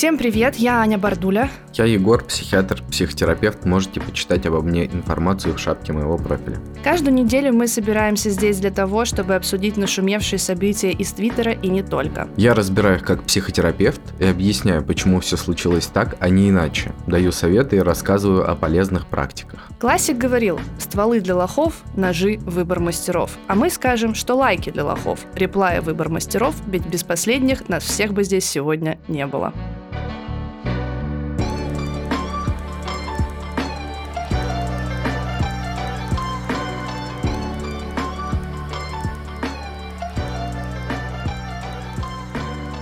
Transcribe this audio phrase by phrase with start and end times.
[0.00, 1.50] Всем привет, я Аня Бардуля.
[1.74, 3.66] Я Егор, психиатр, психотерапевт.
[3.66, 6.56] Можете почитать обо мне информацию в шапке моего профиля.
[6.82, 11.82] Каждую неделю мы собираемся здесь для того, чтобы обсудить нашумевшие события из Твиттера и не
[11.82, 12.28] только.
[12.38, 16.92] Я разбираю их как психотерапевт и объясняю, почему все случилось так, а не иначе.
[17.06, 19.68] Даю советы и рассказываю о полезных практиках.
[19.78, 23.32] Классик говорил, стволы для лохов, ножи– выбор мастеров.
[23.48, 28.14] А мы скажем, что лайки для лохов, реплая– выбор мастеров, ведь без последних нас всех
[28.14, 29.52] бы здесь сегодня не было.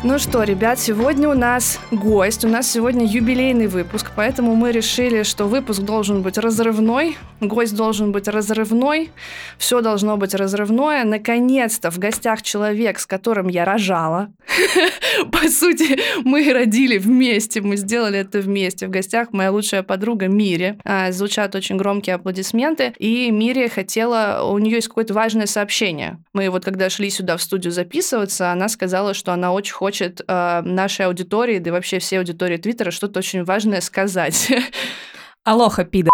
[0.04, 5.24] Ну что, ребят, сегодня у нас гость, у нас сегодня юбилейный выпуск, поэтому мы решили,
[5.24, 9.10] что выпуск должен быть разрывной, гость должен быть разрывной,
[9.58, 11.02] все должно быть разрывное.
[11.02, 14.32] Наконец-то в гостях человек, с которым я рожала.
[15.32, 18.86] По сути, мы родили вместе, мы сделали это вместе.
[18.86, 20.78] В гостях моя лучшая подруга Мири.
[20.84, 26.18] А, звучат очень громкие аплодисменты, и Мири хотела, у нее есть какое-то важное сообщение.
[26.32, 30.20] Мы вот когда шли сюда в студию записываться, она сказала, что она очень хочет хочет
[30.28, 34.52] э, нашей аудитории, да и вообще всей аудитории Твиттера что-то очень важное сказать.
[35.44, 36.10] Алоха, пида.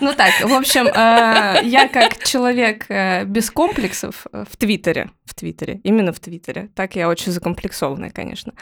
[0.00, 5.80] Ну так, в общем, э, я как человек э, без комплексов в Твиттере, в Твиттере,
[5.84, 8.54] именно в Твиттере, так я очень закомплексованная, конечно.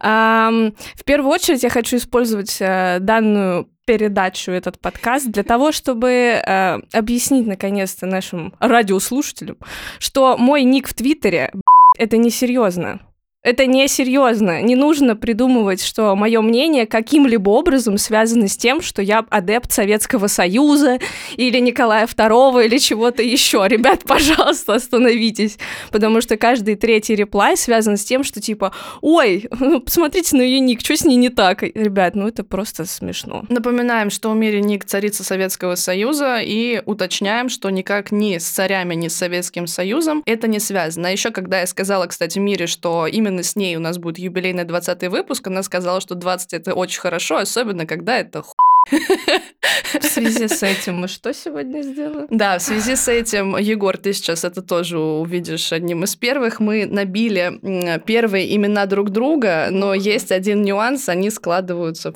[0.00, 6.78] В первую очередь я хочу использовать э, данную передачу, этот подкаст, для того, чтобы э,
[6.92, 9.56] объяснить наконец-то нашим радиослушателям,
[9.98, 11.50] что мой ник в Твиттере
[11.96, 13.00] это несерьезно.
[13.44, 14.62] Это несерьезно.
[14.62, 20.26] Не нужно придумывать, что мое мнение каким-либо образом связано с тем, что я адепт Советского
[20.26, 20.98] Союза
[21.36, 23.64] или Николая II или чего-то еще.
[23.68, 25.56] Ребят, пожалуйста, остановитесь.
[25.92, 28.72] Потому что каждый третий реплай связан с тем, что типа,
[29.02, 29.48] ой,
[29.84, 31.62] посмотрите на ее ник, что с ней не так?
[31.62, 33.44] Ребят, ну это просто смешно.
[33.48, 38.96] Напоминаем, что в мире ник царица Советского Союза и уточняем, что никак ни с царями,
[38.96, 41.06] ни с Советским Союзом это не связано.
[41.06, 44.18] А еще когда я сказала, кстати, Мире, что именно именно с ней у нас будет
[44.18, 45.46] юбилейный 20 выпуск.
[45.46, 48.54] Она сказала, что 20 это очень хорошо, особенно когда это ху...
[48.90, 52.26] В связи с этим мы что сегодня сделаем?
[52.30, 56.58] Да, в связи с этим, Егор, ты сейчас это тоже увидишь одним из первых.
[56.60, 57.60] Мы набили
[58.06, 62.14] первые имена друг друга, но есть один нюанс, они складываются в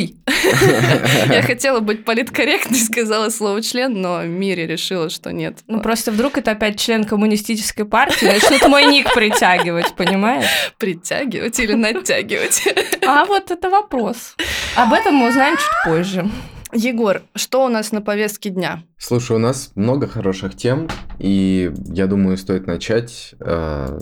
[1.28, 5.58] Я хотела быть политкорректной, сказала слово член, но Мири решила, что нет.
[5.66, 10.72] Ну просто вдруг это опять член коммунистической партии, начнут мой ник притягивать, понимаешь?
[10.78, 12.62] Притягивать или натягивать?
[13.06, 14.36] А вот это вопрос.
[14.76, 16.30] Об этом мы узнаем чуть позже.
[16.72, 18.82] Егор, что у нас на повестке дня?
[19.02, 20.86] Слушай, у нас много хороших тем,
[21.18, 23.34] и я думаю, стоит начать.
[23.40, 23.98] Э,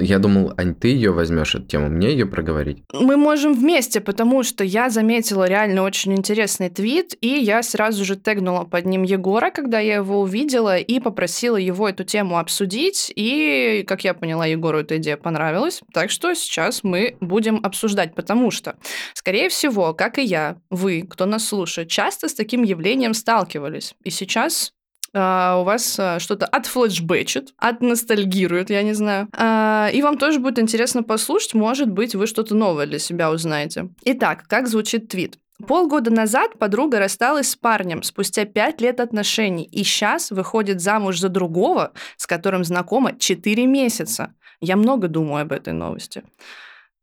[0.00, 2.84] я думал, Ань, ты ее возьмешь эту тему, мне ее проговорить.
[2.92, 8.14] Мы можем вместе, потому что я заметила реально очень интересный твит, и я сразу же
[8.14, 13.12] тегнула под ним Егора, когда я его увидела, и попросила его эту тему обсудить.
[13.16, 15.82] И, как я поняла, Егору эта идея понравилась.
[15.92, 18.76] Так что сейчас мы будем обсуждать, потому что,
[19.12, 23.94] скорее всего, как и я, вы, кто нас слушает, часто с таким явлением сталкивались.
[24.04, 24.72] И сейчас сейчас
[25.14, 29.28] Uh, у вас uh, что-то отфлешбэчит, отностальгирует, я не знаю.
[29.32, 33.88] Uh, и вам тоже будет интересно послушать, может быть, вы что-то новое для себя узнаете.
[34.04, 35.38] Итак, как звучит твит?
[35.66, 41.30] Полгода назад подруга рассталась с парнем спустя пять лет отношений и сейчас выходит замуж за
[41.30, 44.34] другого, с которым знакома 4 месяца.
[44.60, 46.24] Я много думаю об этой новости.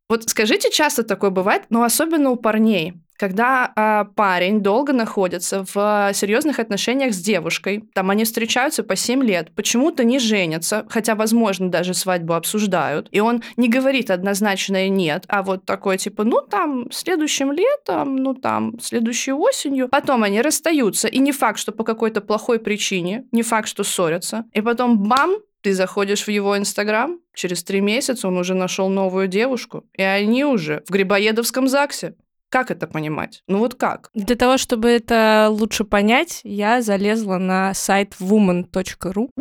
[0.07, 6.11] Вот скажите, часто такое бывает, но особенно у парней когда э, парень долго находится в
[6.13, 11.69] серьезных отношениях с девушкой, там они встречаются по 7 лет, почему-то не женятся, хотя, возможно,
[11.69, 16.91] даже свадьбу обсуждают, и он не говорит однозначное нет, а вот такой типа, ну там
[16.91, 22.21] следующим летом, ну там следующей осенью, потом они расстаются, и не факт, что по какой-то
[22.21, 27.63] плохой причине, не факт, что ссорятся, и потом бам, ты заходишь в его Инстаграм, через
[27.63, 32.15] три месяца он уже нашел новую девушку, и они уже в Грибоедовском ЗАГСе.
[32.53, 33.41] Как это понимать?
[33.47, 34.11] Ну вот как?
[34.13, 39.31] Для того, чтобы это лучше понять, я залезла на сайт woman.ru.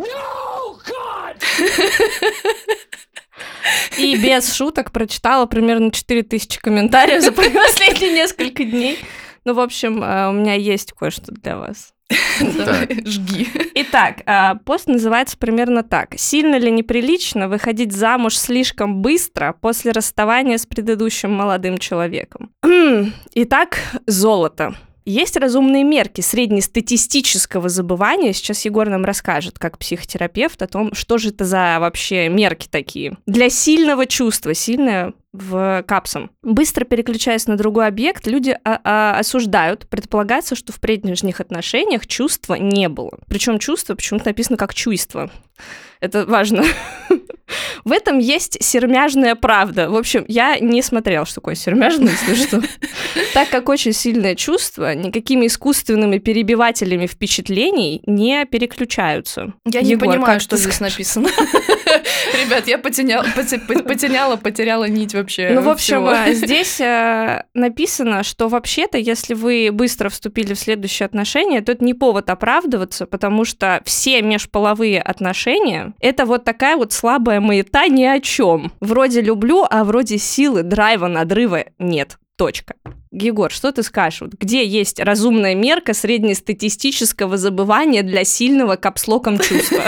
[3.99, 8.97] И без шуток прочитала примерно 4000 комментариев за последние несколько дней.
[9.45, 11.93] Ну, в общем, э, у меня есть кое-что для вас.
[13.05, 13.47] Жги.
[13.75, 16.13] Итак, а, пост называется примерно так.
[16.17, 22.51] Сильно ли неприлично выходить замуж слишком быстро после расставания с предыдущим молодым человеком?
[23.33, 24.75] Итак, золото.
[25.05, 28.33] Есть разумные мерки среднестатистического забывания.
[28.33, 33.17] Сейчас Егор нам расскажет, как психотерапевт, о том, что же это за вообще мерки такие.
[33.25, 36.29] Для сильного чувства, сильное в капсом.
[36.43, 39.87] Быстро переключаясь на другой объект, люди а, а, осуждают.
[39.89, 43.17] Предполагается, что в прежних отношениях чувства не было.
[43.27, 45.31] Причем чувство почему-то написано как чувство.
[46.03, 46.65] Это важно.
[47.85, 49.89] В этом есть сермяжная правда.
[49.89, 52.61] В общем, я не смотрела, что такое сермяжное, если что.
[53.33, 59.53] Так как очень сильное чувство, никакими искусственными перебивателями впечатлений не переключаются.
[59.65, 61.29] Я не понимаю, что здесь написано.
[62.41, 63.25] Ребят, я потеряла,
[63.85, 65.51] потеряла, потеряла нить вообще.
[65.51, 66.33] Ну, в общем, всего.
[66.33, 71.93] здесь э, написано, что вообще-то, если вы быстро вступили в следующие отношения, то это не
[71.93, 78.19] повод оправдываться, потому что все межполовые отношения— это вот такая вот слабая маята ни о
[78.19, 78.71] чем.
[78.79, 82.17] Вроде люблю, а вроде силы, драйва, надрыва нет.
[82.35, 82.75] Точка.
[83.11, 84.21] Егор, что ты скажешь?
[84.21, 89.83] Вот где есть разумная мерка среднестатистического забывания для сильного капслоком чувства?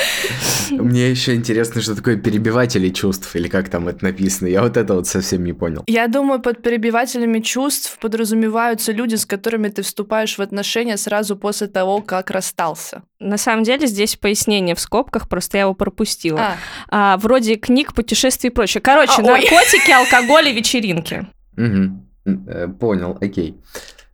[0.70, 4.48] Мне еще интересно, что такое перебиватели чувств, или как там это написано.
[4.48, 5.84] Я вот это вот совсем не понял.
[5.86, 11.68] Я думаю, под перебивателями чувств подразумеваются люди, с которыми ты вступаешь в отношения сразу после
[11.68, 13.02] того, как расстался.
[13.20, 16.40] На самом деле здесь пояснение в скобках, просто я его пропустила.
[16.40, 16.56] А.
[16.88, 18.80] А, вроде книг, путешествий и прочее.
[18.80, 21.26] Короче, а, наркотики, алкоголь и вечеринки.
[21.58, 22.74] Угу.
[22.80, 23.58] Понял, окей.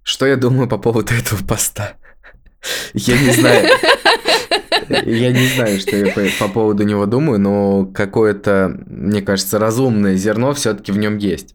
[0.03, 1.95] Что я думаю по поводу этого поста?
[2.95, 3.69] Я не знаю.
[4.89, 10.15] Я не знаю, что я по, по поводу него думаю, но какое-то, мне кажется, разумное
[10.17, 11.55] зерно все-таки в нем есть.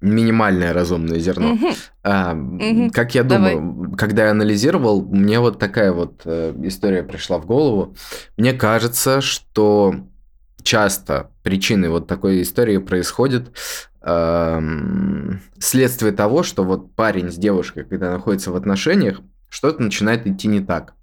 [0.00, 1.52] Минимальное разумное зерно.
[1.52, 1.68] Угу.
[2.02, 2.90] А, угу.
[2.92, 3.96] Как я думаю, Давай.
[3.96, 7.94] когда я анализировал, мне вот такая вот э, история пришла в голову.
[8.36, 9.94] Мне кажется, что
[10.64, 13.56] часто причиной вот такой истории происходит
[15.58, 20.60] следствие того, что вот парень с девушкой, когда находится в отношениях, что-то начинает идти не
[20.60, 20.94] так.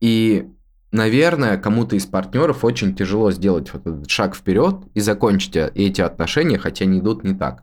[0.00, 0.46] И
[0.92, 6.00] наверное, кому-то из партнеров очень тяжело сделать вот этот шаг вперед и закончить э, эти
[6.00, 7.62] отношения, хотя они идут не так.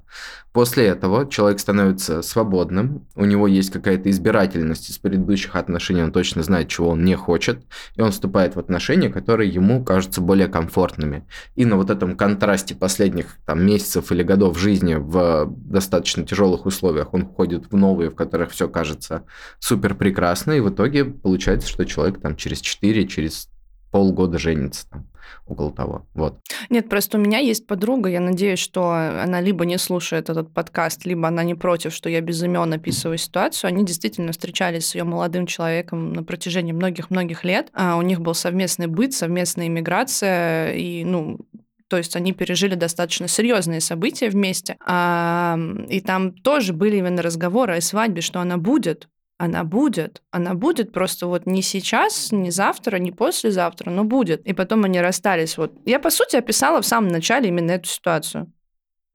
[0.57, 6.41] После этого человек становится свободным, у него есть какая-то избирательность из предыдущих отношений, он точно
[6.41, 7.59] знает, чего он не хочет,
[7.95, 11.27] и он вступает в отношения, которые ему кажутся более комфортными.
[11.53, 17.13] И на вот этом контрасте последних там, месяцев или годов жизни в достаточно тяжелых условиях
[17.13, 19.25] он входит в новые, в которых все кажется
[19.59, 23.47] супер прекрасно, и в итоге получается, что человек там через 4, через
[23.91, 25.05] полгода женится там
[25.45, 26.05] около того.
[26.13, 26.39] Вот.
[26.69, 31.05] Нет, просто у меня есть подруга, я надеюсь, что она либо не слушает этот подкаст,
[31.05, 33.69] либо она не против, что я без имен описываю ситуацию.
[33.69, 37.69] Они действительно встречались с ее молодым человеком на протяжении многих-многих лет.
[37.73, 41.39] А у них был совместный быт, совместная иммиграция, и, ну,
[41.87, 44.77] то есть они пережили достаточно серьезные события вместе.
[44.85, 45.57] А,
[45.89, 50.21] и там тоже были именно разговоры о свадьбе, что она будет, она будет.
[50.31, 54.45] Она будет просто вот не сейчас, не завтра, не послезавтра, но будет.
[54.45, 55.57] И потом они расстались.
[55.57, 58.51] Вот я, по сути, описала в самом начале именно эту ситуацию.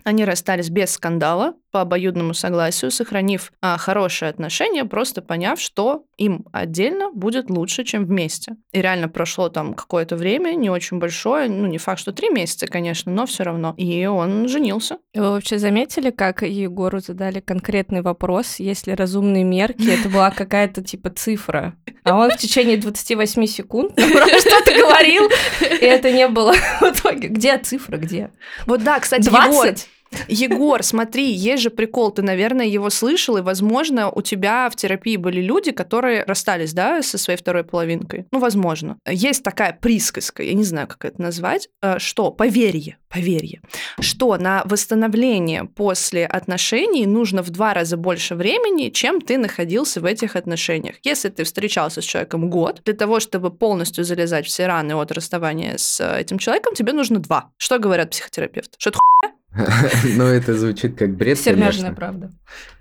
[0.04, 6.46] Они расстались без скандала, по обоюдному согласию, сохранив а, хорошие отношения, просто поняв, что им
[6.52, 8.56] отдельно будет лучше, чем вместе.
[8.72, 12.66] И реально прошло там какое-то время, не очень большое, ну не факт, что три месяца,
[12.66, 13.74] конечно, но все равно.
[13.76, 14.98] И он женился.
[15.14, 21.10] Вы вообще заметили, как Егору задали конкретный вопрос, если разумные мерки, это была какая-то типа
[21.10, 25.28] цифра, а он в течение 28 секунд что-то говорил,
[25.60, 27.28] и это не было в итоге.
[27.28, 28.30] Где цифра, где?
[28.66, 29.88] Вот да, кстати, 20?
[30.28, 35.16] Егор, смотри, есть же прикол, ты, наверное, его слышал, и, возможно, у тебя в терапии
[35.16, 38.26] были люди, которые расстались, да, со своей второй половинкой.
[38.30, 38.98] Ну, возможно.
[39.08, 43.60] Есть такая присказка, я не знаю, как это назвать, э, что поверье, поверье,
[44.00, 50.04] что на восстановление после отношений нужно в два раза больше времени, чем ты находился в
[50.04, 50.96] этих отношениях.
[51.02, 55.76] Если ты встречался с человеком год, для того, чтобы полностью залезать все раны от расставания
[55.76, 57.52] с э, этим человеком, тебе нужно два.
[57.56, 58.76] Что говорят психотерапевты?
[58.78, 59.41] Что это хуйня?
[60.16, 62.30] Но это звучит как бред, Сермяжная правда.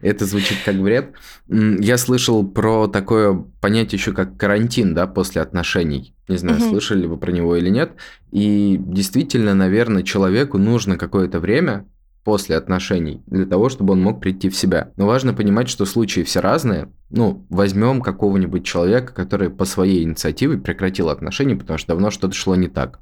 [0.02, 1.14] Это звучит как бред.
[1.50, 6.16] Я слышал про такое понятие еще как карантин, да, после отношений.
[6.28, 6.70] Не знаю, угу.
[6.70, 7.94] слышали ли вы про него или нет.
[8.32, 11.86] И действительно, наверное, человеку нужно какое-то время,
[12.24, 14.92] после отношений, для того, чтобы он мог прийти в себя.
[14.96, 16.90] Но важно понимать, что случаи все разные.
[17.10, 22.56] Ну, возьмем какого-нибудь человека, который по своей инициативе прекратил отношения, потому что давно что-то шло
[22.56, 23.00] не так.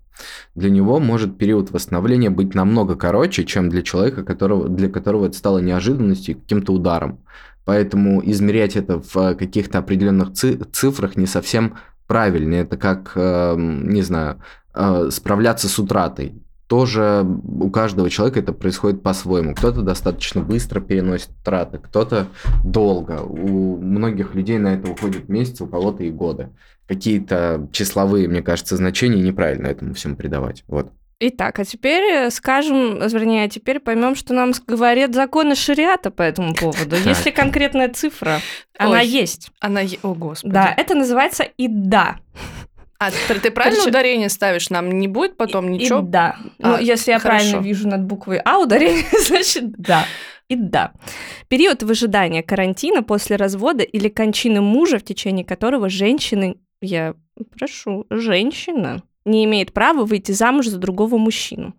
[0.55, 5.38] Для него может период восстановления быть намного короче, чем для человека, которого, для которого это
[5.38, 7.19] стало неожиданностью и каким-то ударом.
[7.65, 11.75] Поэтому измерять это в каких-то определенных цифрах не совсем
[12.07, 12.55] правильно.
[12.55, 14.41] Это как, эм, не знаю,
[14.73, 17.25] э, справляться с утратой тоже
[17.59, 19.55] у каждого человека это происходит по-своему.
[19.55, 22.27] Кто-то достаточно быстро переносит траты, кто-то
[22.63, 23.23] долго.
[23.23, 26.49] У многих людей на это уходят месяцы, у кого-то и годы.
[26.88, 30.63] Какие-то числовые, мне кажется, значения неправильно этому всему придавать.
[30.67, 30.91] Вот.
[31.19, 36.21] Итак, а теперь э, скажем, вернее, а теперь поймем, что нам говорят законы шариата по
[36.21, 36.95] этому поводу.
[36.95, 38.39] Есть ли конкретная цифра?
[38.77, 39.51] Она есть.
[39.59, 39.81] Она...
[39.81, 40.53] е- О, господи.
[40.53, 42.19] Да, это называется «ида».
[42.99, 44.69] А, ты, правильно Короче- ударение ставишь?
[44.69, 45.99] Нам не будет потом ничего?
[45.99, 46.35] «Ида».
[46.59, 47.39] Ну, А, если я хорошо.
[47.51, 50.05] правильно вижу над буквой «а» ударение, значит «да».
[50.49, 50.91] «Ида».
[51.47, 57.13] Период в ожидании карантина после развода или кончины мужа, в течение которого женщины, я
[57.57, 61.75] прошу, женщина не имеет права выйти замуж за другого мужчину.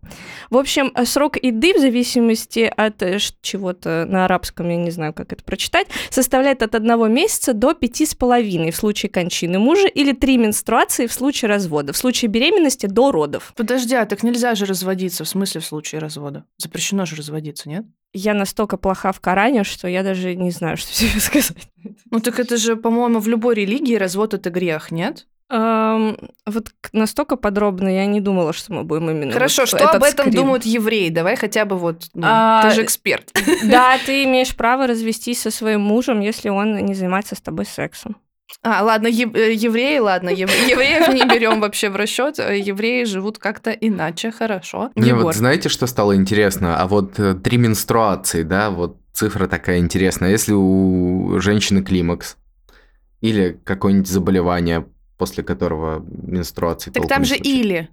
[0.51, 5.13] В общем, э, срок иды, в зависимости от э, чего-то на арабском, я не знаю,
[5.13, 9.87] как это прочитать, составляет от одного месяца до пяти с половиной в случае кончины мужа
[9.87, 13.53] или три менструации в случае развода, в случае беременности до родов.
[13.57, 16.45] Подожди, а так нельзя же разводиться, в смысле в случае развода?
[16.59, 17.85] Запрещено же разводиться, нет?
[18.13, 21.69] Я настолько плоха в Коране, что я даже не знаю, что тебе сказать.
[22.11, 25.27] Ну так это же, по-моему, в любой религии развод это грех, нет?
[25.51, 26.17] Эм,
[26.47, 29.33] вот настолько подробно я не думала, что мы будем именно...
[29.33, 30.35] Хорошо, вот что этот об этом скрин.
[30.35, 31.09] думают евреи?
[31.09, 33.33] Давай хотя бы вот, ну, А, ты же эксперт.
[33.65, 38.17] Да, ты имеешь право развестись со своим мужем, если он не занимается с тобой сексом.
[38.63, 42.39] А, ладно, ев- э, евреи, ладно, ев- евреев не берем вообще в расчет.
[42.39, 44.91] Евреи живут как-то иначе, хорошо.
[44.95, 45.25] Мне Егор.
[45.25, 46.81] вот знаете, что стало интересно?
[46.81, 50.31] А вот э, три менструации, да, вот цифра такая интересная.
[50.31, 52.37] Если у женщины климакс
[53.21, 54.87] или какое-нибудь заболевание,
[55.21, 57.91] после которого менструации Так там же или.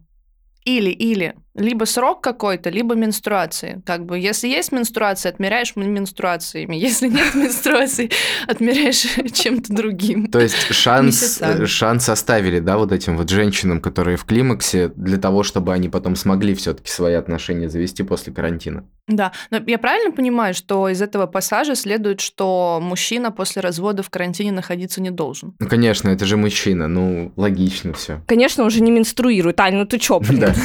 [0.63, 1.36] Или, или.
[1.58, 3.82] Либо срок какой-то, либо менструации.
[3.86, 6.76] Как бы, если есть менструация, отмеряешь менструациями.
[6.88, 8.12] Если нет менструации,
[8.48, 9.02] отмеряешь
[9.34, 10.28] чем-то другим.
[10.28, 15.18] То есть шанс, э, шанс оставили, да, вот этим вот женщинам, которые в климаксе, для
[15.18, 18.86] того, чтобы они потом смогли все-таки свои отношения завести после карантина.
[19.08, 24.10] Да, но я правильно понимаю, что из этого пассажа следует, что мужчина после развода в
[24.10, 25.56] карантине находиться не должен?
[25.60, 28.22] Ну, конечно, это же мужчина, ну, логично все.
[28.28, 29.60] Конечно, он же не менструирует.
[29.60, 30.40] Ань, ну ты чё, блин?
[30.40, 30.56] Да.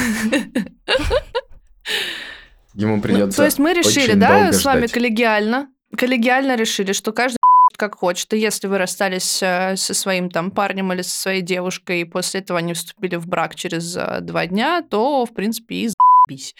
[2.73, 3.37] Ему Ну, придется.
[3.37, 4.91] то есть мы решили, да, с вами ждать.
[4.93, 7.37] коллегиально, коллегиально решили, что каждый
[7.77, 8.33] как хочет.
[8.33, 12.39] И если вы расстались э, со своим там парнем или со своей девушкой, и после
[12.39, 16.55] этого они вступили в брак через э, два дня, то, в принципе, и заебись.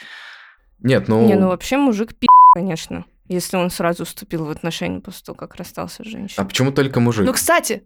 [0.80, 5.24] Нет, ну, Не, ну вообще мужик пи***, конечно, если он сразу вступил в отношения после
[5.26, 6.46] того, как расстался с а женщиной.
[6.46, 7.26] почему только мужик?
[7.26, 7.84] Ну, кстати,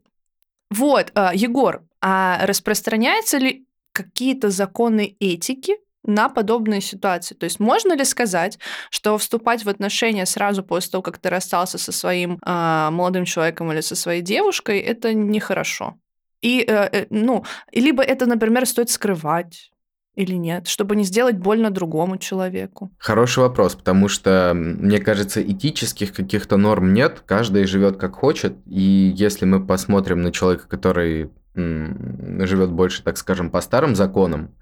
[0.70, 3.64] вот, э, Егор, а распространяются ли
[3.94, 5.78] какие-то законы этики
[6.08, 7.36] на подобные ситуации?
[7.36, 8.58] То есть можно ли сказать,
[8.90, 13.72] что вступать в отношения сразу после того, как ты расстался со своим а, молодым человеком
[13.72, 15.96] или со своей девушкой, это нехорошо?
[16.42, 19.72] И, э, э, ну, либо это, например, стоит скрывать
[20.18, 22.92] или нет, чтобы не сделать больно другому человеку.
[22.98, 29.14] Хороший вопрос, потому что, мне кажется, этических каких-то норм нет, каждый живет как хочет, и
[29.16, 34.56] если мы посмотрим на человека, который живет больше, так скажем, по старым законам,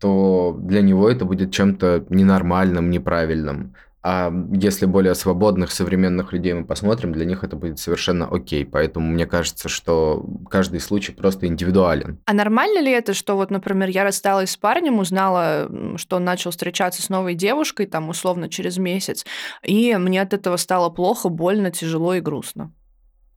[0.00, 3.74] то для него это будет чем-то ненормальным, неправильным.
[4.00, 8.64] А если более свободных современных людей мы посмотрим, для них это будет совершенно окей.
[8.64, 12.18] Поэтому мне кажется, что каждый случай просто индивидуален.
[12.24, 16.52] А нормально ли это, что вот, например, я рассталась с парнем, узнала, что он начал
[16.52, 19.26] встречаться с новой девушкой, там, условно, через месяц,
[19.62, 22.72] и мне от этого стало плохо, больно, тяжело и грустно?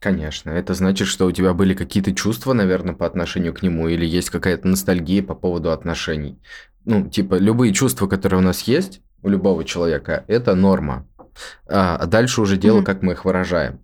[0.01, 4.03] Конечно, это значит, что у тебя были какие-то чувства, наверное, по отношению к нему, или
[4.03, 6.39] есть какая-то ностальгия по поводу отношений.
[6.85, 11.05] Ну, типа, любые чувства, которые у нас есть, у любого человека, это норма.
[11.69, 12.85] А а дальше уже дело, Мгм.
[12.85, 13.79] как мы их выражаем.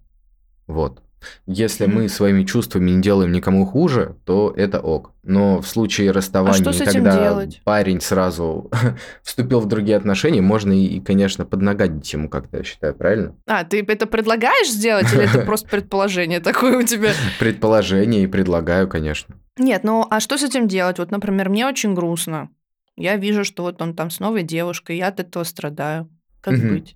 [0.66, 1.04] Вот.
[1.46, 1.96] Если Мгм.
[1.96, 5.12] мы своими чувствами не делаем никому хуже, то это ок.
[5.24, 8.70] Но в случае расставания, А с этим когда парень сразу
[9.24, 13.36] вступил в другие отношения, можно и, и, конечно, поднагадить ему как-то, я считаю, правильно?
[13.46, 17.12] А, ты это предлагаешь сделать, или это просто предположение такое у тебя?
[17.40, 19.36] Предположение и предлагаю, конечно.
[19.58, 21.00] Нет, ну а что с этим делать?
[21.00, 22.50] Вот, например, мне очень грустно.
[22.96, 26.10] Я вижу, что вот он там с новой девушкой, я от этого страдаю.
[26.42, 26.96] Как быть?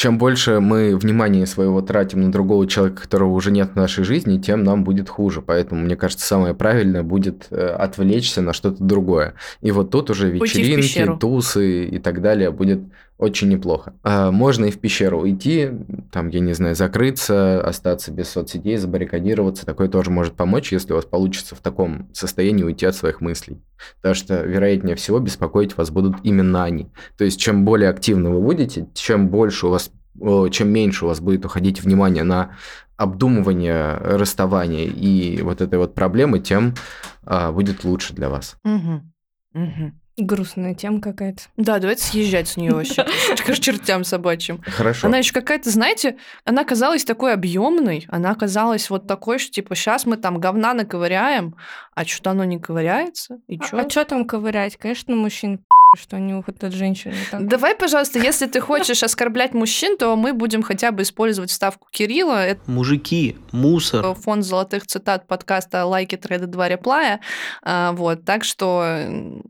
[0.00, 4.38] Чем больше мы внимания своего тратим на другого человека, которого уже нет в нашей жизни,
[4.38, 5.42] тем нам будет хуже.
[5.42, 9.34] Поэтому, мне кажется, самое правильное будет э, отвлечься на что-то другое.
[9.60, 12.80] И вот тут уже вечеринки, тусы и так далее будет
[13.20, 13.92] очень неплохо.
[14.02, 15.68] А, можно и в пещеру уйти,
[16.10, 19.66] там, я не знаю, закрыться, остаться без соцсетей, забаррикадироваться.
[19.66, 23.60] Такое тоже может помочь, если у вас получится в таком состоянии уйти от своих мыслей.
[23.96, 26.88] Потому что, вероятнее всего, беспокоить вас будут именно они.
[27.18, 29.89] То есть, чем более активно вы будете, чем больше у вас,
[30.50, 32.56] чем меньше у вас будет уходить внимание на
[32.96, 36.74] обдумывание расставания и вот этой вот проблемы, тем
[37.24, 38.56] а, будет лучше для вас.
[40.18, 41.44] Грустная тема какая-то.
[41.56, 43.04] Да, давайте съезжать с нее вообще.
[43.46, 44.60] К чертям собачьим.
[44.66, 45.06] Хорошо.
[45.06, 50.04] Она еще какая-то, знаете, она казалась такой объемной, она казалась вот такой, что типа сейчас
[50.04, 51.56] мы там говна наковыряем,
[51.94, 53.38] а что-то оно не ковыряется.
[53.46, 53.78] И А- что?
[53.80, 54.76] А что там ковырять?
[54.76, 55.64] Конечно, мужчин
[55.98, 57.10] что они уходят от женщин.
[57.10, 57.48] вот так.
[57.48, 62.46] Давай, пожалуйста, если ты хочешь оскорблять мужчин, то мы будем хотя бы использовать вставку Кирилла.
[62.46, 64.14] Это Мужики, мусор.
[64.14, 67.20] фонд золотых цитат подкаста «Лайки, треды, два реплая».
[67.62, 68.98] А, Вот, так что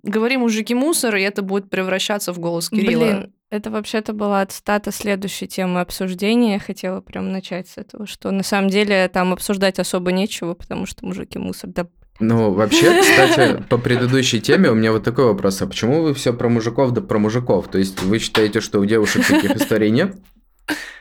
[0.02, 3.04] говори мужики мусор, и это будет превращаться в голос Кирилла.
[3.04, 6.54] Блин, это вообще-то была цитата следующей темы обсуждения.
[6.54, 10.86] Я хотела прям начать с этого, что на самом деле там обсуждать особо нечего, потому
[10.86, 11.68] что мужики мусор.
[11.70, 11.86] Да
[12.20, 15.62] Ну, вообще, кстати, по предыдущей теме у меня вот такой вопрос.
[15.62, 17.68] А почему вы все про мужиков да про мужиков?
[17.68, 20.16] То есть вы считаете, что у девушек таких историй нет?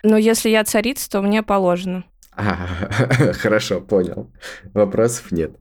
[0.01, 2.05] Но если я царица, то мне положено.
[2.35, 2.67] А,
[3.33, 4.31] Хорошо, понял.
[4.73, 5.51] Вопросов нет.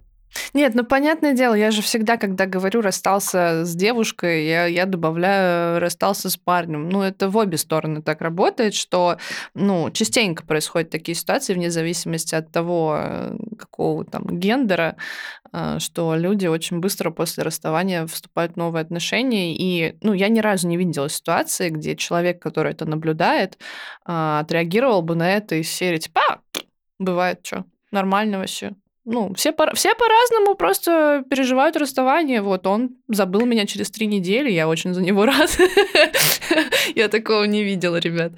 [0.55, 5.81] Нет, ну понятное дело, я же всегда, когда говорю расстался с девушкой, я, я добавляю
[5.81, 6.89] расстался с парнем.
[6.89, 9.19] Ну, это в обе стороны так работает, что,
[9.55, 14.97] ну, частенько происходят такие ситуации, вне зависимости от того, э, какого там гендера,
[15.53, 19.57] э, что люди очень быстро после расставания вступают в новые отношения.
[19.57, 23.59] И, ну, я ни разу не видела ситуации, где человек, который это наблюдает,
[24.07, 26.39] э, отреагировал бы на это из серии типа, «А,
[26.99, 28.75] бывает что, нормально вообще.
[29.11, 32.43] Ну, все, по- все по-разному просто переживают расставание.
[32.43, 35.59] Вот он забыл меня через три недели, я очень за него рад.
[36.95, 38.33] Я такого не видела, ребят.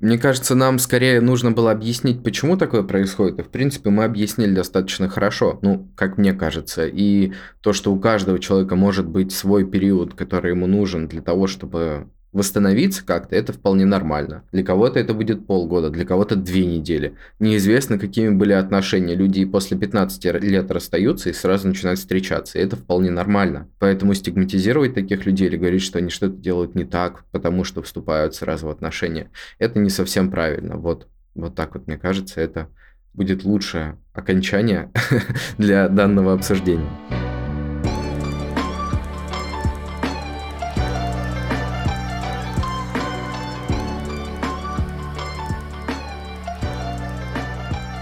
[0.00, 3.38] Мне кажется, нам скорее нужно было объяснить, почему такое происходит.
[3.38, 6.86] И, в принципе, мы объяснили достаточно хорошо, ну, как мне кажется.
[6.86, 11.46] И то, что у каждого человека может быть свой период, который ему нужен для того,
[11.46, 14.44] чтобы восстановиться как-то, это вполне нормально.
[14.52, 17.14] Для кого-то это будет полгода, для кого-то две недели.
[17.38, 19.14] Неизвестно, какими были отношения.
[19.14, 22.58] Люди и после 15 лет расстаются и сразу начинают встречаться.
[22.58, 23.68] И это вполне нормально.
[23.78, 28.34] Поэтому стигматизировать таких людей или говорить, что они что-то делают не так, потому что вступают
[28.34, 30.76] сразу в отношения, это не совсем правильно.
[30.76, 32.68] Вот, вот так вот, мне кажется, это
[33.12, 34.90] будет лучшее окончание
[35.58, 36.88] для данного обсуждения.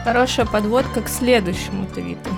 [0.04, 2.30] Хорошая подводка к следующему твиту.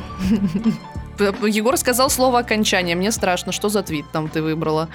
[1.46, 2.96] Егор сказал слово окончание.
[2.96, 4.88] Мне страшно, что за твит там ты выбрала?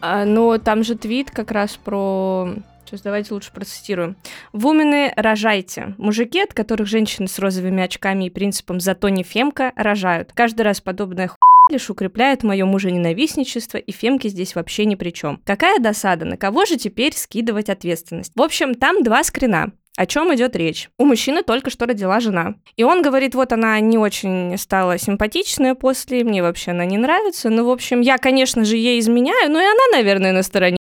[0.00, 2.50] А, но там же твит как раз про...
[2.84, 4.14] Сейчас давайте лучше процитирую.
[4.52, 5.94] «Вумены, рожайте.
[5.98, 10.32] Мужики, от которых женщины с розовыми очками и принципом «зато не фемка» рожают.
[10.34, 11.38] Каждый раз подобная хуйня
[11.72, 15.40] лишь укрепляет мое мужененавистничество, и фемки здесь вообще ни при чем.
[15.44, 18.32] Какая досада, на кого же теперь скидывать ответственность?
[18.36, 19.72] В общем, там два скрина.
[19.96, 20.90] О чем идет речь?
[20.98, 22.54] У мужчины только что родила жена.
[22.76, 27.48] И он говорит, вот она не очень стала симпатичная после, мне вообще она не нравится.
[27.48, 30.78] Ну, в общем, я, конечно же, ей изменяю, но и она, наверное, на стороне.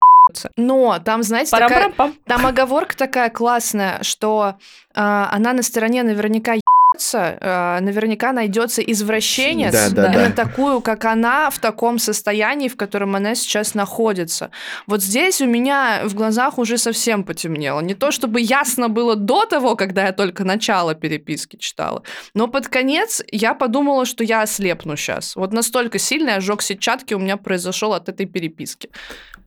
[0.58, 1.92] Но там, знаете, такая,
[2.26, 4.56] там оговорка такая классная, что
[4.96, 6.56] а, она на стороне наверняка
[6.94, 10.32] наверняка найдется извращенец Да, да, на да.
[10.32, 14.52] такую, как она, в таком состоянии, в котором она сейчас находится.
[14.88, 17.82] Вот здесь у меня в глазах уже совсем потемнело.
[17.82, 22.04] Не то чтобы ясно было до того, когда я только начало переписки читала,
[22.34, 25.36] но под конец я подумала, что я ослепну сейчас.
[25.36, 28.90] Вот настолько сильный ожог сетчатки у меня произошел от этой переписки.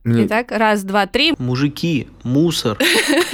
[0.03, 1.33] Мне- Итак, раз, два, три.
[1.37, 2.77] Мужики, мусор.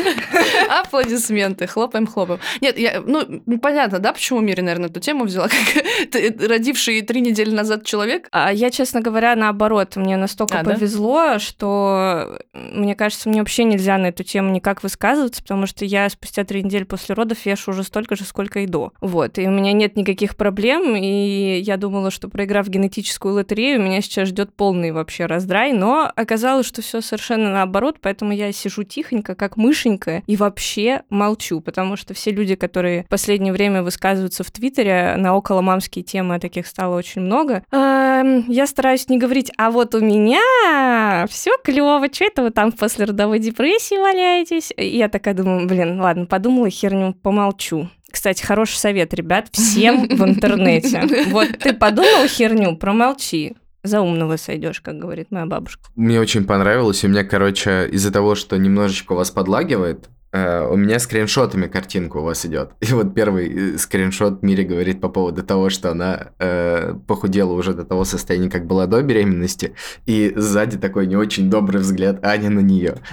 [0.79, 2.39] Аплодисменты, хлопаем, хлопаем.
[2.61, 3.23] Нет, я, ну,
[3.59, 5.47] понятно, да, почему Мири, наверное, эту тему взяла,
[6.11, 8.27] как родивший три недели назад человек.
[8.31, 10.73] А я, честно говоря, наоборот, мне настолько А, да?
[10.73, 16.09] повезло, что мне кажется, мне вообще нельзя на эту тему никак высказываться, потому что я
[16.09, 18.93] спустя три недели после родов вешу уже столько же, сколько и до.
[18.99, 24.01] Вот, и у меня нет никаких проблем, и я думала, что проиграв генетическую лотерею, меня
[24.01, 29.35] сейчас ждет полный вообще раздрай, но оказалось, что все совершенно наоборот, поэтому я сижу тихонько,
[29.35, 30.62] как мышенька, и вообще
[31.09, 36.39] молчу, потому что все люди, которые в последнее время высказываются в Твиттере на околомамские темы,
[36.39, 42.05] таких стало очень много, эм, я стараюсь не говорить, а вот у меня все клево,
[42.11, 44.71] что это вы там в послеродовой депрессии валяетесь?
[44.77, 47.89] И я такая думаю, блин, ладно, подумала херню, помолчу.
[48.11, 51.01] Кстати, хороший совет, ребят, всем в интернете.
[51.29, 53.55] Вот ты подумал херню, промолчи.
[53.83, 55.89] За умного сойдешь, как говорит моя бабушка.
[55.95, 57.03] Мне очень понравилось.
[57.03, 62.23] У меня, короче, из-за того, что немножечко вас подлагивает, Э, у меня скриншотами картинка у
[62.23, 62.71] вас идет.
[62.81, 67.73] И вот первый э, скриншот Мире говорит по поводу того, что она э, похудела уже
[67.73, 69.75] до того состояния, как была до беременности,
[70.07, 72.95] и сзади такой не очень добрый взгляд Ани на нее.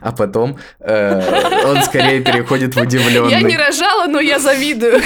[0.00, 3.30] А потом э, он скорее переходит в удивленный.
[3.30, 5.00] Я не рожала, но я завидую.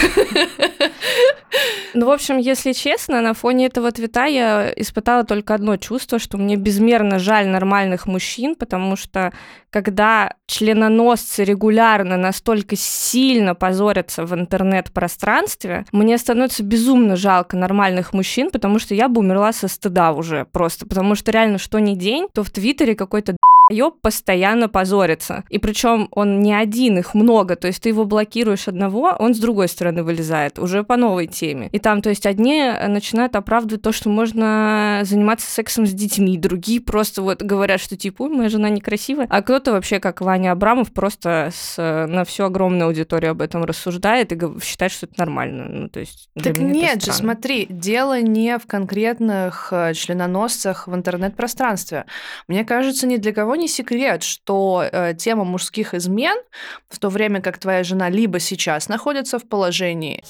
[1.95, 6.39] Ну, в общем, если честно, на фоне этого твита я испытала только одно чувство, что
[6.39, 9.33] мне безмерно жаль нормальных мужчин, потому что
[9.71, 10.35] когда
[11.31, 18.95] членоносцы регулярно настолько сильно позорятся в интернет-пространстве, мне становится безумно жалко нормальных мужчин, потому что
[18.95, 22.51] я бы умерла со стыда уже просто, потому что реально что ни день, то в
[22.51, 23.37] Твиттере какой-то
[23.71, 25.45] ёб постоянно позорится.
[25.49, 27.57] И причем он не один, их много.
[27.57, 31.69] То есть ты его блокируешь одного, он с другой стороны вылезает, уже по новой теме.
[31.73, 36.81] И там, то есть одни начинают оправдывать то, что можно заниматься сексом с детьми, другие
[36.81, 41.51] просто вот говорят, что типа, моя жена некрасивая, а кто-то вообще, как Ваня Абрамов, просто
[41.53, 45.67] с, на всю огромную аудиторию об этом рассуждает и считает, что это нормально.
[45.69, 52.07] Ну, то есть так нет же, смотри, дело не в конкретных э, членоносцах в интернет-пространстве.
[52.49, 56.37] Мне кажется, ни для кого не секрет, что э, тема мужских измен,
[56.89, 60.25] в то время как твоя жена либо сейчас находится в положении,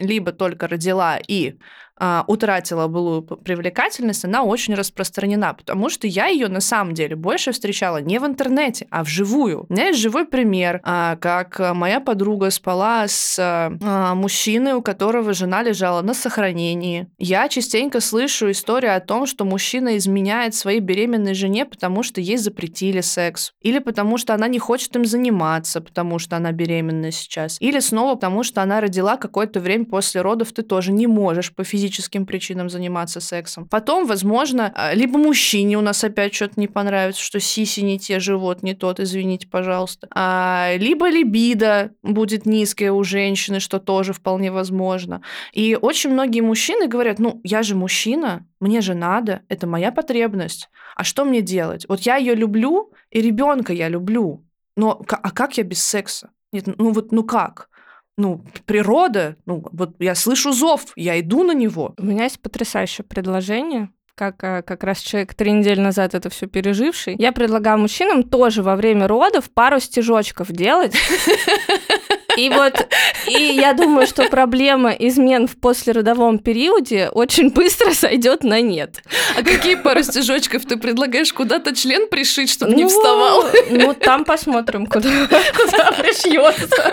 [0.00, 1.58] либо только родила и
[1.98, 7.52] а, утратила былую привлекательность, она очень распространена, потому что я ее на самом деле больше
[7.52, 9.66] встречала не в интернете, а вживую.
[9.68, 15.32] У меня есть живой пример, а, как моя подруга спала с а, мужчиной, у которого
[15.32, 17.08] жена лежала на сохранении.
[17.18, 22.36] Я частенько слышу историю о том, что мужчина изменяет своей беременной жене, потому что ей
[22.36, 23.52] запретили секс.
[23.62, 27.56] Или потому что она не хочет им заниматься, потому что она беременна сейчас.
[27.60, 31.64] Или снова потому что она родила какое-то время после родов, ты тоже не можешь по
[31.64, 33.68] физически физическим причинам заниматься сексом.
[33.68, 38.18] Потом, возможно, а, либо мужчине у нас опять что-то не понравится, что сиси не те,
[38.18, 40.08] живот не тот, извините, пожалуйста.
[40.10, 45.22] А, либо либидо будет низкое у женщины, что тоже вполне возможно.
[45.52, 50.68] И очень многие мужчины говорят, ну, я же мужчина, мне же надо, это моя потребность.
[50.96, 51.86] А что мне делать?
[51.88, 54.44] Вот я ее люблю, и ребенка я люблю.
[54.76, 56.30] Но а как я без секса?
[56.52, 57.68] Нет, ну вот, ну как?
[58.16, 61.94] Ну, природа, ну, вот я слышу зов, я иду на него.
[61.98, 66.46] У меня есть потрясающее предложение как, э, как раз человек три недели назад это все
[66.46, 70.94] переживший, я предлагаю мужчинам тоже во время родов пару стежочков делать.
[72.36, 72.86] И вот,
[73.26, 79.02] и я думаю, что проблема измен в послеродовом периоде очень быстро сойдет на нет.
[79.36, 81.32] А какие пару стежочков ты предлагаешь?
[81.32, 83.44] Куда-то член пришить, чтобы ну, не вставал?
[83.70, 86.92] Ну, там посмотрим, куда, куда пришьется.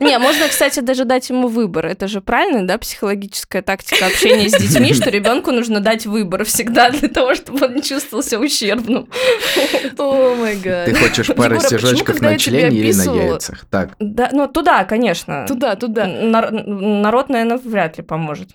[0.00, 1.86] Не, можно, кстати, даже дать ему выбор.
[1.86, 6.90] Это же правильно, да, психологическая тактика общения с детьми, что ребенку нужно дать выбор всегда
[6.90, 9.08] для того, чтобы он не чувствовал себя ущербным.
[9.98, 10.86] О май гад.
[10.86, 13.66] Ты хочешь пару стежочков на члене или на яйцах?
[13.70, 13.90] Так.
[13.98, 15.46] Да, ну туда туда, конечно.
[15.46, 16.06] Туда, туда.
[16.06, 18.50] Нар- народ, наверное, вряд ли поможет.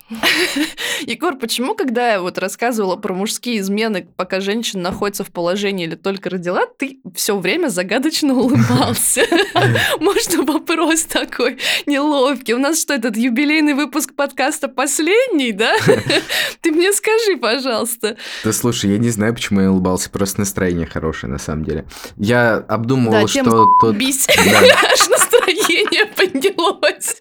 [1.00, 5.96] Егор, почему, когда я вот рассказывала про мужские измены, пока женщина находится в положении или
[5.96, 9.22] только родила, ты все время загадочно улыбался?
[10.00, 12.54] Можно вопрос такой неловкий?
[12.54, 15.74] У нас что, этот юбилейный выпуск подкаста последний, да?
[16.60, 18.16] Ты мне скажи, пожалуйста.
[18.44, 21.86] Да слушай, я не знаю, почему я улыбался, просто настроение хорошее на самом деле.
[22.16, 23.96] Я обдумывал, что тут...
[23.96, 24.28] Бись.
[24.28, 27.20] Аж настроение поднялось.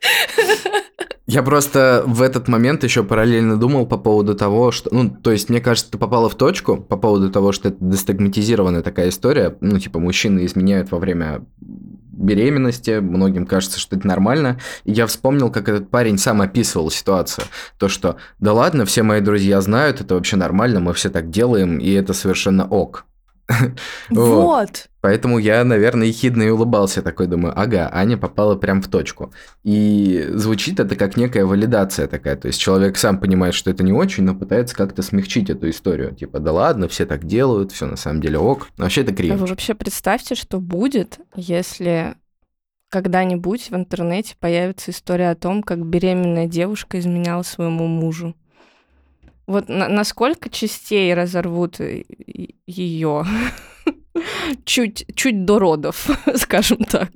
[1.26, 4.94] Я просто в этот момент еще параллельно думал по поводу того, что...
[4.94, 8.82] Ну, то есть, мне кажется, ты попала в точку по поводу того, что это дестагматизированная
[8.82, 9.56] такая история.
[9.62, 11.46] Ну, типа, мужчины изменяют во время
[12.14, 14.60] беременности, многим кажется, что это нормально.
[14.84, 17.46] И я вспомнил, как этот парень сам описывал ситуацию.
[17.78, 21.78] То, что да ладно, все мои друзья знают, это вообще нормально, мы все так делаем,
[21.78, 23.06] и это совершенно ок.
[24.10, 24.88] Вот.
[25.02, 29.34] Поэтому я, наверное, ехидно и улыбался, такой думаю, ага, Аня попала прям в точку.
[29.64, 33.92] И звучит это как некая валидация такая, то есть человек сам понимает, что это не
[33.92, 36.16] очень, но пытается как-то смягчить эту историю.
[36.16, 38.70] Типа, да ладно, все так делают, все на самом деле ок.
[38.78, 39.14] Но вообще это.
[39.34, 42.16] А вы вообще представьте, что будет, если
[42.94, 48.36] когда-нибудь в интернете появится история о том, как беременная девушка изменяла своему мужу.
[49.46, 52.04] Вот на насколько частей разорвут э,
[52.66, 53.26] ее?
[54.66, 57.10] чуть, чуть до родов, скажем так.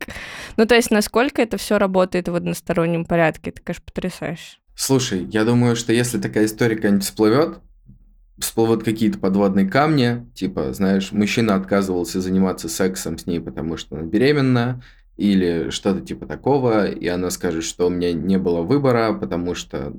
[0.58, 4.58] Ну, то есть, насколько это все работает в одностороннем порядке, это, конечно, потрясающе.
[4.76, 7.60] Слушай, я думаю, что если такая история какая-нибудь всплывет,
[8.38, 14.06] всплывут какие-то подводные камни, типа, знаешь, мужчина отказывался заниматься сексом с ней, потому что она
[14.06, 14.84] беременна,
[15.18, 19.92] или что-то типа такого, и она скажет, что у меня не было выбора, потому что,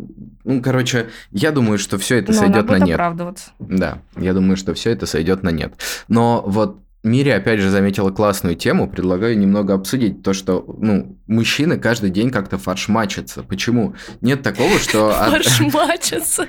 [0.44, 2.94] ну, короче, я думаю, что все это сойдет на нет.
[2.94, 3.50] Оправдываться.
[3.58, 5.74] Да, я думаю, что все это сойдет на нет.
[6.08, 11.78] Но вот Мире, опять же, заметила классную тему, предлагаю немного обсудить то, что, ну, мужчины
[11.78, 13.42] каждый день как-то фаршмачатся.
[13.42, 13.94] Почему?
[14.20, 15.12] Нет такого, что...
[15.12, 16.48] Фаршмачатся.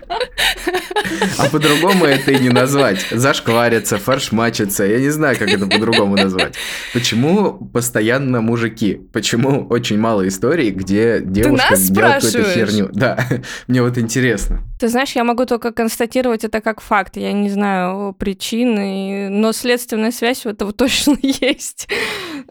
[1.37, 3.05] А по-другому это и не назвать.
[3.11, 6.55] Зашкварятся, фаршмачатся, я не знаю, как это по-другому назвать.
[6.93, 9.01] Почему постоянно мужики?
[9.13, 12.89] Почему очень мало историй, где девушка делает какую-то херню?
[12.93, 13.27] Да,
[13.67, 14.63] мне вот интересно.
[14.79, 17.17] Ты знаешь, я могу только констатировать это как факт.
[17.17, 21.89] Я не знаю причин, но следственная связь у этого точно есть.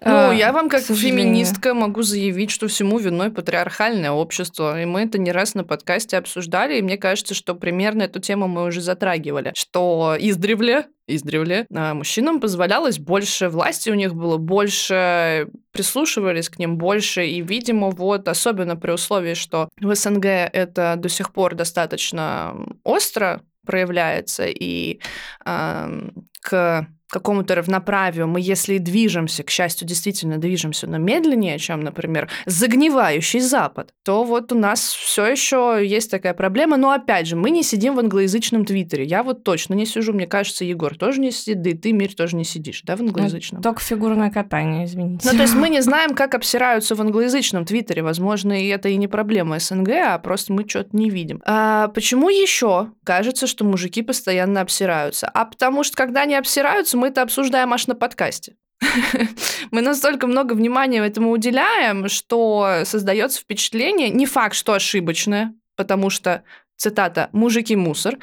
[0.05, 4.81] Ну, а, я вам как феминистка могу заявить, что всему виной патриархальное общество.
[4.81, 8.47] И мы это не раз на подкасте обсуждали, и мне кажется, что примерно эту тему
[8.47, 15.49] мы уже затрагивали, что издревле издревле а мужчинам позволялось больше власти, у них было больше,
[15.73, 21.09] прислушивались к ним больше, и, видимо, вот особенно при условии, что в СНГ это до
[21.09, 25.01] сих пор достаточно остро проявляется, и
[25.47, 26.11] э,
[26.43, 32.29] к какому-то равноправию, мы если и движемся, к счастью, действительно движемся, но медленнее, чем, например,
[32.47, 36.77] загнивающий Запад, то вот у нас все еще есть такая проблема.
[36.77, 39.05] Но опять же, мы не сидим в англоязычном Твиттере.
[39.05, 40.13] Я вот точно не сижу.
[40.13, 43.01] Мне кажется, Егор тоже не сидит, да и ты, Мир, тоже не сидишь, да, в
[43.01, 43.63] англоязычном?
[43.63, 45.29] Только фигурное катание, извините.
[45.31, 48.03] Ну, то есть мы не знаем, как обсираются в англоязычном Твиттере.
[48.03, 51.43] Возможно, и это и не проблема СНГ, а просто мы что-то не видим.
[51.47, 55.29] А почему еще кажется, что мужики постоянно обсираются?
[55.33, 58.57] А потому что, когда они обсираются, мы это обсуждаем аж на подкасте.
[59.73, 66.45] Мы настолько много внимания этому уделяем, что создается впечатление, не факт, что ошибочное, потому что
[66.79, 68.19] цитата, «мужики мусор»,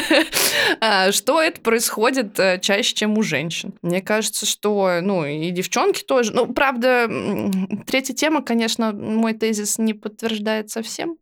[0.80, 3.72] а, что это происходит э, чаще, чем у женщин.
[3.82, 6.32] Мне кажется, что, ну, и девчонки тоже.
[6.32, 7.10] Ну, правда,
[7.86, 11.16] третья тема, конечно, мой тезис не подтверждает совсем.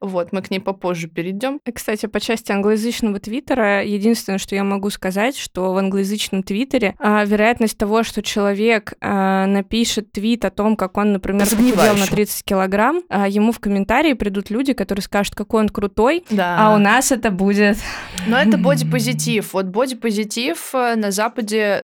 [0.00, 1.60] Вот, мы к ней попозже перейдем.
[1.72, 7.24] Кстати, по части англоязычного твиттера, единственное, что я могу сказать, что в англоязычном твиттере а,
[7.24, 12.44] вероятность того, что человек а, напишет твит о том, как он, например, похудел на 30
[12.44, 15.99] килограмм, а, ему в комментарии придут люди, которые скажут, какой он крутой,
[16.30, 16.56] да.
[16.58, 17.78] а у нас это будет...
[18.26, 19.52] Но это бодипозитив.
[19.52, 21.82] Вот бодипозитив э, на Западе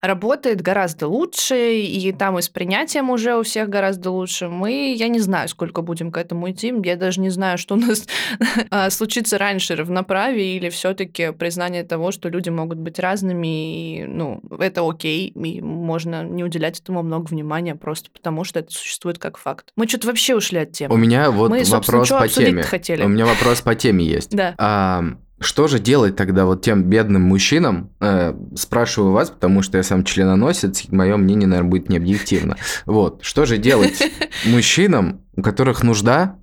[0.00, 4.48] работает гораздо лучше, и там и с принятием уже у всех гораздо лучше.
[4.48, 7.78] Мы, я не знаю, сколько будем к этому идти, я даже не знаю, что у
[7.78, 8.06] нас
[8.70, 14.04] а, случится раньше, равноправие или все таки признание того, что люди могут быть разными, и,
[14.04, 19.18] ну, это окей, и можно не уделять этому много внимания просто потому, что это существует
[19.18, 19.72] как факт.
[19.76, 20.94] Мы что-то вообще ушли от темы.
[20.94, 22.62] У меня вот Мы, вопрос по теме.
[22.62, 23.02] Хотели.
[23.02, 24.30] У меня вопрос по теме есть.
[24.30, 24.54] Да.
[24.58, 25.04] А,
[25.40, 27.90] что же делать тогда вот тем бедным мужчинам?
[28.00, 32.56] Э, спрашиваю вас, потому что я сам членоносец, мое мнение, наверное, будет необъективно.
[32.86, 34.00] Вот, что же делать
[34.46, 36.36] мужчинам, у которых нужда,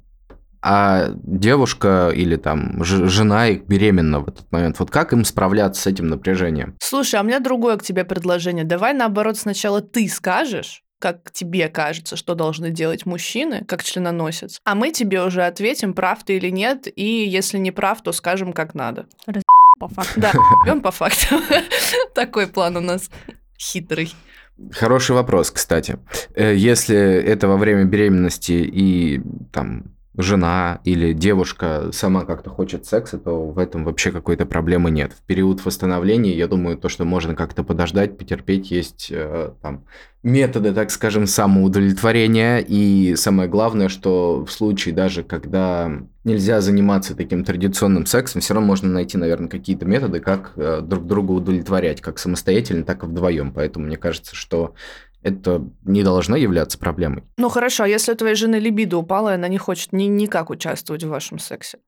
[0.61, 4.79] а девушка или там жена их беременна в этот момент.
[4.79, 6.75] Вот как им справляться с этим напряжением?
[6.81, 8.63] Слушай, а у меня другое к тебе предложение.
[8.63, 14.75] Давай наоборот сначала ты скажешь, как тебе кажется, что должны делать мужчины, как членоносец, а
[14.75, 18.73] мы тебе уже ответим, прав ты или нет, и если не прав, то скажем, как
[18.75, 19.07] надо.
[19.27, 19.43] Раз...
[19.79, 20.19] по факту.
[20.21, 20.31] Да,
[20.65, 21.35] бьем по факту.
[22.13, 23.09] Такой план у нас
[23.57, 24.13] хитрый.
[24.71, 25.99] Хороший вопрос, кстати.
[26.33, 33.17] Э, если это во время беременности и там жена или девушка сама как-то хочет секса,
[33.17, 35.13] то в этом вообще какой-то проблемы нет.
[35.13, 39.85] В период восстановления, я думаю, то, что можно как-то подождать, потерпеть, есть э, там
[40.23, 42.57] методы, так скажем, самоудовлетворения.
[42.57, 45.91] И самое главное, что в случае даже, когда
[46.23, 51.05] нельзя заниматься таким традиционным сексом, все равно можно найти, наверное, какие-то методы, как э, друг
[51.05, 53.51] друга удовлетворять, как самостоятельно, так и вдвоем.
[53.53, 54.73] Поэтому мне кажется, что
[55.25, 57.23] это не должно являться проблемой.
[57.37, 60.51] Ну хорошо, а если у твоей жены либидо упала, и она не хочет ни никак
[60.51, 61.79] участвовать в вашем сексе?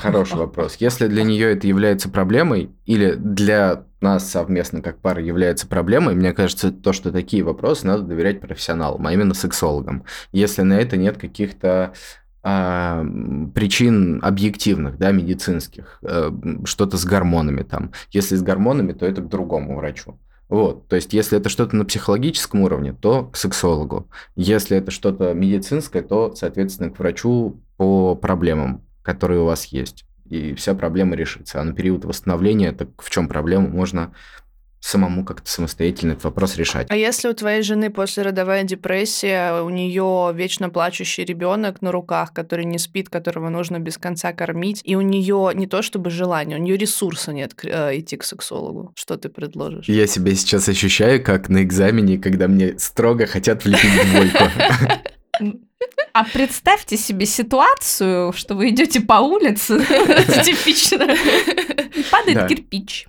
[0.00, 0.76] Хороший вопрос.
[0.80, 6.32] Если для нее это является проблемой, или для нас совместно как пара является проблемой, мне
[6.32, 10.04] кажется, то, что такие вопросы надо доверять профессионалам, а именно сексологам.
[10.32, 11.92] Если на это нет каких-то
[12.42, 16.00] причин объективных, да, медицинских,
[16.64, 17.92] что-то с гормонами там.
[18.10, 20.18] Если с гормонами, то это к другому врачу.
[20.48, 24.08] Вот, то есть, если это что-то на психологическом уровне, то к сексологу.
[24.36, 30.04] Если это что-то медицинское, то, соответственно, к врачу по проблемам, которые у вас есть.
[30.28, 31.60] И вся проблема решится.
[31.60, 34.12] А на период восстановления, так в чем проблема, можно
[34.84, 36.86] самому как-то самостоятельно этот вопрос решать.
[36.90, 42.66] А если у твоей жены послеродовая депрессия, у нее вечно плачущий ребенок на руках, который
[42.66, 46.60] не спит, которого нужно без конца кормить, и у нее не то чтобы желание, у
[46.60, 49.88] нее ресурса нет э, идти к сексологу, что ты предложишь?
[49.88, 54.44] Я себя сейчас ощущаю как на экзамене, когда мне строго хотят влепить двойку.
[56.12, 59.80] А представьте себе ситуацию, что вы идете по улице,
[60.44, 63.08] типично, и падает кирпич.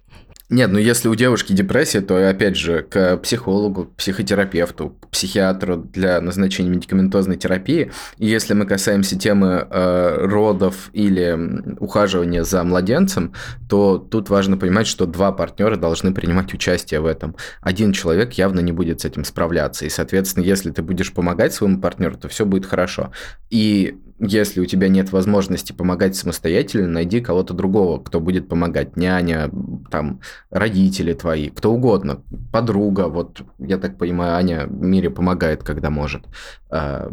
[0.50, 5.78] Нет, ну если у девушки депрессия, то опять же к психологу, к психотерапевту, к психиатру
[5.78, 7.92] для назначения медикаментозной терапии.
[8.18, 11.36] И если мы касаемся темы э, родов или
[11.80, 13.34] ухаживания за младенцем,
[13.68, 17.36] то тут важно понимать, что два партнера должны принимать участие в этом.
[17.62, 19.86] Один человек явно не будет с этим справляться.
[19.86, 23.12] И, соответственно, если ты будешь помогать своему партнеру, то все будет хорошо.
[23.50, 28.95] И если у тебя нет возможности помогать самостоятельно, найди кого-то другого, кто будет помогать.
[28.95, 29.49] Няня,
[29.91, 33.08] там, родители твои, кто угодно, подруга.
[33.08, 36.23] Вот, я так понимаю, Аня Мире помогает, когда может.
[36.69, 37.12] А,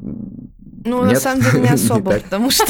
[0.84, 1.14] ну, Нет?
[1.14, 2.66] на самом деле, не особо, не потому что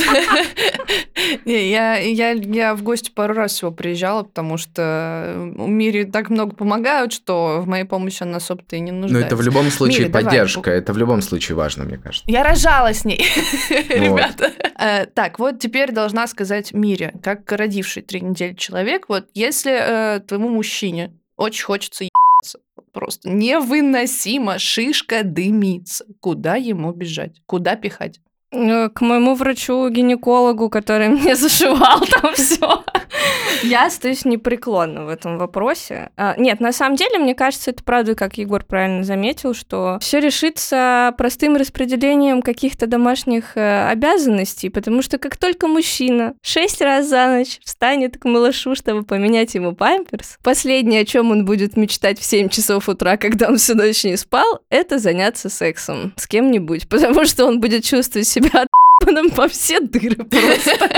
[1.45, 6.55] я, я, я в гости пару раз всего приезжала, потому что в мире так много
[6.55, 9.19] помогают, что в моей помощи она особо-то и не нужна.
[9.19, 10.79] Ну, это в любом случае Мире, поддержка, давай.
[10.81, 12.25] это в любом случае важно, мне кажется.
[12.31, 13.25] Я рожала с ней,
[14.23, 14.53] ребята.
[14.83, 20.21] Э, так, вот теперь должна сказать Мире, как родивший три недели человек, вот если э,
[20.21, 22.05] твоему мужчине очень хочется
[22.93, 24.59] Просто невыносимо.
[24.59, 26.05] Шишка дымится.
[26.21, 27.41] Куда ему бежать?
[27.47, 28.21] Куда пихать?
[28.53, 32.85] Э, к моему врачу-гинекологу, который мне зашивал там все.
[33.63, 36.11] Я остаюсь непреклонна в этом вопросе.
[36.17, 40.19] А, нет, на самом деле, мне кажется, это правда, как Егор правильно заметил, что все
[40.19, 47.29] решится простым распределением каких-то домашних э, обязанностей, потому что как только мужчина шесть раз за
[47.29, 52.25] ночь встанет к малышу, чтобы поменять ему памперс, последнее, о чем он будет мечтать в
[52.25, 57.25] 7 часов утра, когда он всю ночь не спал, это заняться сексом с кем-нибудь, потому
[57.25, 58.67] что он будет чувствовать себя себя
[59.01, 60.91] отпаном по все дыры просто.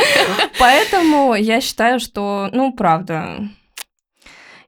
[0.59, 3.48] Поэтому я считаю, что, ну, правда,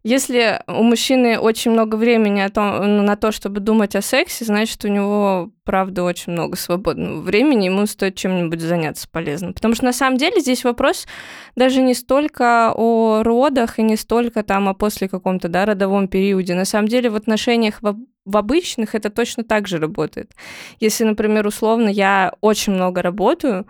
[0.07, 4.45] если у мужчины очень много времени о том, ну, на то, чтобы думать о сексе,
[4.45, 9.53] значит, у него, правда, очень много свободного времени, ему стоит чем-нибудь заняться полезным.
[9.53, 11.09] Потому что на самом деле здесь вопрос
[11.57, 16.55] даже не столько о родах и не столько там о после каком-то да, родовом периоде.
[16.55, 17.83] На самом деле в отношениях
[18.27, 20.33] в, обычных это точно так же работает.
[20.81, 23.67] Если, например, условно я очень много работаю,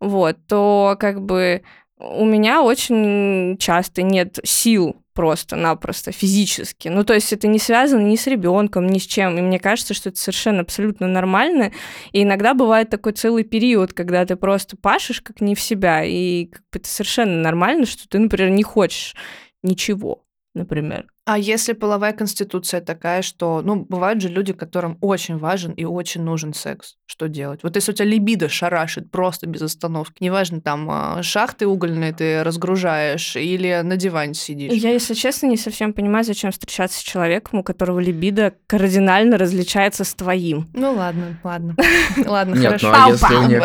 [0.00, 1.62] вот, то как бы
[1.98, 6.88] у меня очень часто нет сил просто-напросто физически.
[6.88, 9.38] Ну, то есть это не связано ни с ребенком, ни с чем.
[9.38, 11.72] И мне кажется, что это совершенно абсолютно нормально.
[12.12, 16.04] И иногда бывает такой целый период, когда ты просто пашешь как не в себя.
[16.04, 19.14] И как бы это совершенно нормально, что ты, например, не хочешь
[19.62, 21.06] ничего, например.
[21.26, 26.22] А если половая конституция такая, что, ну, бывают же люди, которым очень важен и очень
[26.22, 27.60] нужен секс, что делать?
[27.62, 32.44] Вот если у тебя либидо шарашит просто без остановки, неважно, там, а, шахты угольные ты
[32.44, 34.72] разгружаешь или на диване сидишь.
[34.72, 40.04] Я, если честно, не совсем понимаю, зачем встречаться с человеком, у которого либидо кардинально различается
[40.04, 40.68] с твоим.
[40.74, 41.74] Ну, ладно, ладно.
[42.26, 42.90] Ладно, Нет, хорошо.
[42.90, 43.62] Ну, а если, у них,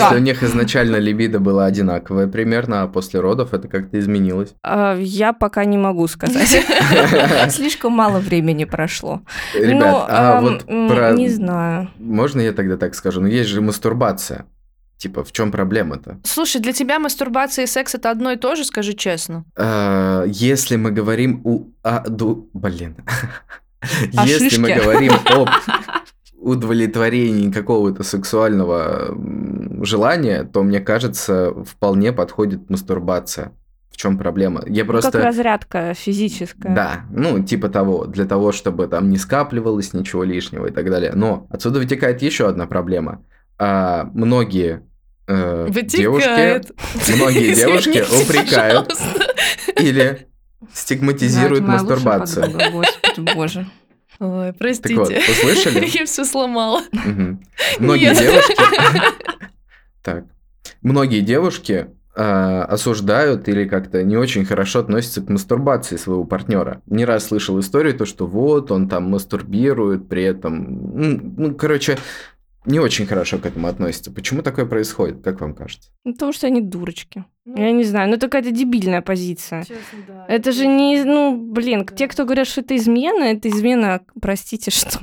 [0.00, 4.54] а у них изначально либидо было одинаковое примерно, а после родов это как-то изменилось?
[4.62, 6.64] А, я пока не могу сказать.
[7.50, 9.22] Слишком мало времени прошло.
[9.54, 11.12] Ребят, ну, а вот про...
[11.12, 11.90] Не знаю.
[11.98, 13.20] Можно я тогда так скажу?
[13.20, 14.46] Ну, есть же мастурбация.
[14.96, 16.18] Типа, в чем проблема-то?
[16.24, 19.44] Слушай, для тебя мастурбация и секс это одно и то же, скажи честно.
[19.56, 21.70] А, если мы говорим у...
[22.52, 22.96] Блин.
[24.12, 25.48] Если мы говорим об
[26.38, 29.16] удовлетворении какого-то сексуального
[29.82, 33.52] желания, то, мне кажется, вполне подходит мастурбация
[34.00, 34.62] чем проблема?
[34.66, 35.12] Я просто...
[35.12, 36.74] Как разрядка физическая.
[36.74, 41.12] Да, ну, типа того, для того, чтобы там не скапливалось ничего лишнего и так далее.
[41.14, 43.22] Но отсюда вытекает еще одна проблема.
[43.58, 44.86] А, многие
[45.26, 46.62] э, девушки,
[47.14, 48.90] многие девушки упрекают
[49.78, 50.28] или
[50.72, 52.44] стигматизируют да, мастурбацию.
[52.44, 53.66] Подруга, Господи, боже.
[54.18, 54.94] Ой, простите.
[54.94, 55.86] Так вот, услышали?
[55.98, 56.80] Я все сломала.
[57.78, 58.56] Многие девушки...
[60.02, 60.24] Так.
[60.80, 66.82] Многие девушки осуждают или как-то не очень хорошо относятся к мастурбации своего партнера.
[66.86, 71.98] Не раз слышал историю, то, что вот он там мастурбирует, при этом, ну, короче,
[72.66, 74.12] не очень хорошо к этому относятся.
[74.12, 75.90] Почему такое происходит, как вам кажется?
[76.04, 77.24] Ну, потому что они дурочки.
[77.46, 79.62] Ну, я не знаю, ну это какая-то дебильная позиция.
[79.62, 80.24] Честно, да.
[80.28, 81.96] Это, это же не, ну, блин, да.
[81.96, 84.98] те, кто говорят, что это измена, это измена, простите, что?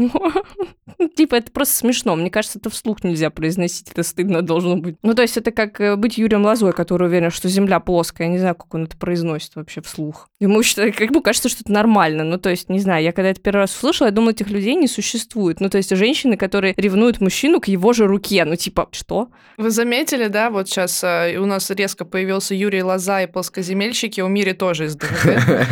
[1.15, 2.15] типа, это просто смешно.
[2.15, 4.97] Мне кажется, это вслух нельзя произносить, это стыдно должно быть.
[5.02, 8.28] Ну, то есть это как э, быть Юрием Лозой, который уверен, что Земля плоская.
[8.28, 10.30] Я не знаю, как он это произносит вообще вслух.
[10.39, 12.23] Ему считает, как бы кажется, что это нормально.
[12.23, 14.76] Ну, то есть, не знаю, я когда это первый раз услышала, я думала, этих людей
[14.76, 15.60] не существует.
[15.60, 18.45] Ну, то есть женщины, которые ревнуют мужчину к его же руке.
[18.45, 19.30] Ну, типа, что?
[19.57, 24.28] Вы заметили, да, вот сейчас э, у нас резко появился Юрий Лоза и плоскоземельщики, у
[24.28, 25.65] Мире тоже из ДВГ.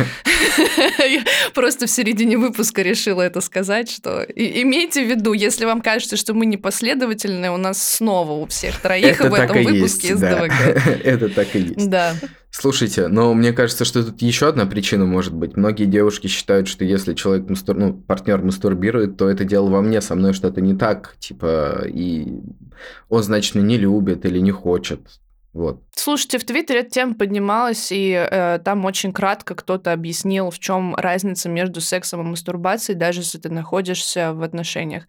[1.54, 6.32] Просто в середине выпуска решила это сказать, что имейте в виду, если вам кажется, что
[6.32, 10.52] мы непоследовательны, у нас снова у всех троих в этом выпуске из ДВГ.
[11.04, 11.90] Это так и есть.
[11.90, 12.14] Да.
[12.50, 15.58] Слушайте, но мне кажется, что тут еще одна причина может быть.
[15.58, 17.76] Многие девушки считают, что если человек, мастур...
[17.76, 22.40] ну, партнер мастурбирует, то это дело во мне, со мной что-то не так, типа, и
[23.10, 25.00] он, значит, не любит или не хочет.
[25.56, 25.82] Вот.
[25.98, 30.94] Слушайте, в Твиттере эта тема поднималась, и э, там очень кратко кто-то объяснил, в чем
[30.94, 35.04] разница между сексом и мастурбацией, даже если ты находишься в отношениях.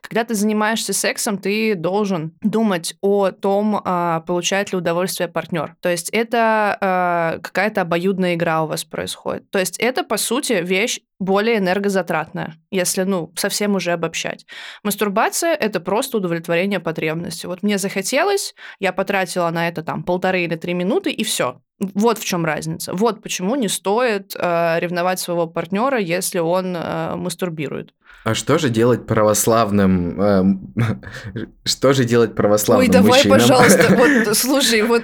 [0.00, 5.76] Когда ты занимаешься сексом, ты должен думать о том, э, получает ли удовольствие партнер.
[5.80, 9.48] То есть это э, какая-то обоюдная игра у вас происходит.
[9.50, 14.44] То есть это, по сути, вещь более энергозатратная, если, ну, совсем уже обобщать.
[14.82, 17.46] Мастурбация— это просто удовлетворение потребности.
[17.46, 20.02] Вот мне захотелось, я потратила на это там
[20.32, 21.60] полторы или три минуты, и все.
[21.94, 22.92] Вот в чем разница.
[22.94, 27.92] Вот почему не стоит э, ревновать своего партнера, если он э, мастурбирует.
[28.24, 30.20] А что же делать православным?
[30.20, 30.44] Э,
[31.64, 33.38] что же делать православным Ой, давай, мужчинам?
[33.38, 35.02] пожалуйста, вот слушай, вот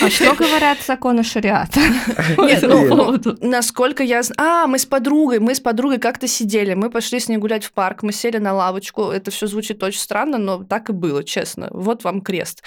[0.00, 1.80] А что говорят законы шариата?
[2.38, 4.22] Нет, ну, насколько я...
[4.36, 7.72] А, мы с подругой, мы с подругой как-то сидели, мы пошли с ней гулять в
[7.72, 9.10] парк, мы сели на лавочку.
[9.10, 11.68] Это все звучит очень странно, но так и было, честно.
[11.72, 12.62] Вот вам крест.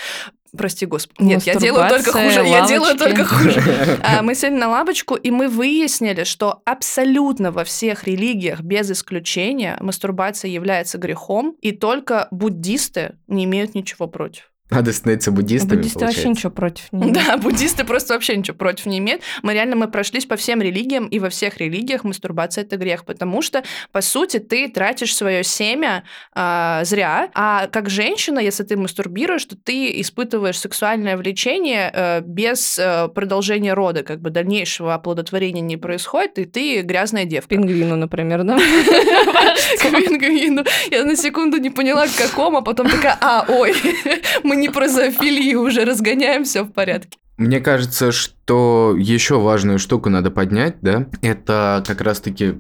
[0.56, 1.24] Прости, господи.
[1.24, 2.46] Нет, я делаю только хуже.
[2.46, 3.04] Я делаю лавочки.
[3.04, 4.00] только хуже.
[4.04, 9.78] А, Мы сели на лавочку, и мы выяснили, что абсолютно во всех религиях, без исключения,
[9.82, 14.53] мастурбация является грехом, и только буддисты не имеют ничего против.
[14.70, 16.30] Надо становиться буддистами, Буддисты вообще получается.
[16.30, 17.18] ничего против не имеют.
[17.28, 19.22] Да, буддисты просто вообще ничего против не имеют.
[19.44, 23.42] Мы реально мы прошлись по всем религиям, и во всех религиях мастурбация это грех, потому
[23.42, 26.04] что, по сути, ты тратишь свое семя
[26.34, 32.80] а, зря, а как женщина, если ты мастурбируешь, то ты испытываешь сексуальное влечение э, без
[32.80, 37.50] э, продолжения рода, как бы дальнейшего оплодотворения не происходит, и ты грязная девка.
[37.50, 38.58] Пингвину, например, да?
[39.80, 40.64] К пингвину.
[40.90, 43.74] Я на секунду не поняла, к какому, а потом такая, а, ой,
[44.44, 47.18] мы не про зоофилию уже разгоняем, все в порядке.
[47.38, 52.56] Мне кажется, что еще важную штуку надо поднять, да, это как раз-таки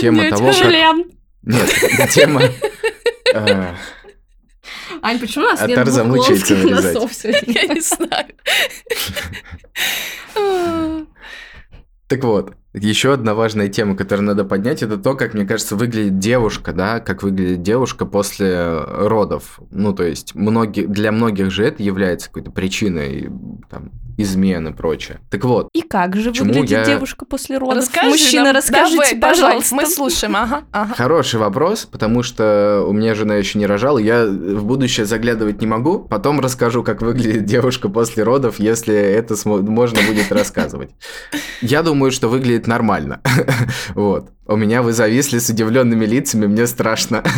[0.00, 0.54] тема того, как...
[0.56, 1.04] Шлем.
[1.42, 1.70] Нет,
[2.10, 2.42] тема...
[3.34, 3.74] э,
[5.02, 6.94] Ань, почему у нас А нет Тарзан мучается букловских вырезать.
[6.94, 7.52] носов сегодня?
[7.62, 8.26] Я не знаю.
[12.08, 16.18] Так вот, еще одна важная тема, которую надо поднять, это то, как, мне кажется, выглядит
[16.18, 19.60] девушка, да, как выглядит девушка после родов.
[19.70, 23.30] Ну, то есть, многие, для многих же это является какой-то причиной
[23.70, 25.20] там, измены и прочее.
[25.30, 27.76] Так вот, И как же выглядит я- девушка после родов?
[27.78, 28.56] Расскажи Мужчина, нам.
[28.56, 29.74] расскажите, Давай, давай, пожалуйста.
[29.74, 30.94] Мы слушаем, ага, ага.
[30.94, 35.66] Хороший вопрос, потому что у меня жена еще не рожала, я в будущее заглядывать не
[35.66, 36.00] могу.
[36.00, 40.90] Потом расскажу, как выглядит девушка после родов, если это можно будет рассказывать.
[41.60, 43.20] Я думаю, что выглядит нормально.
[43.94, 44.30] Вот.
[44.46, 47.22] У меня вы зависли с удивленными лицами, мне страшно.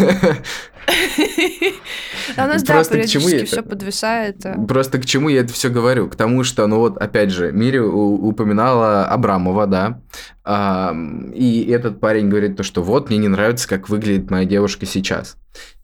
[2.37, 4.47] А у нас, да, Просто к чему я периодически все подвисает.
[4.47, 4.55] а.
[4.67, 6.09] Просто к чему я это все говорю?
[6.09, 10.01] К тому, что, ну вот, опять же, Мири упоминала Абрамова, да,
[11.35, 15.37] и этот парень говорит то, что вот, мне не нравится, как выглядит моя девушка сейчас.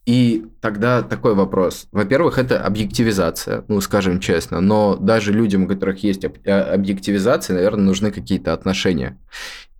[0.05, 1.87] И тогда такой вопрос.
[1.93, 7.85] Во-первых, это объективизация, ну, скажем честно, но даже людям, у которых есть а- объективизация, наверное,
[7.85, 9.19] нужны какие-то отношения.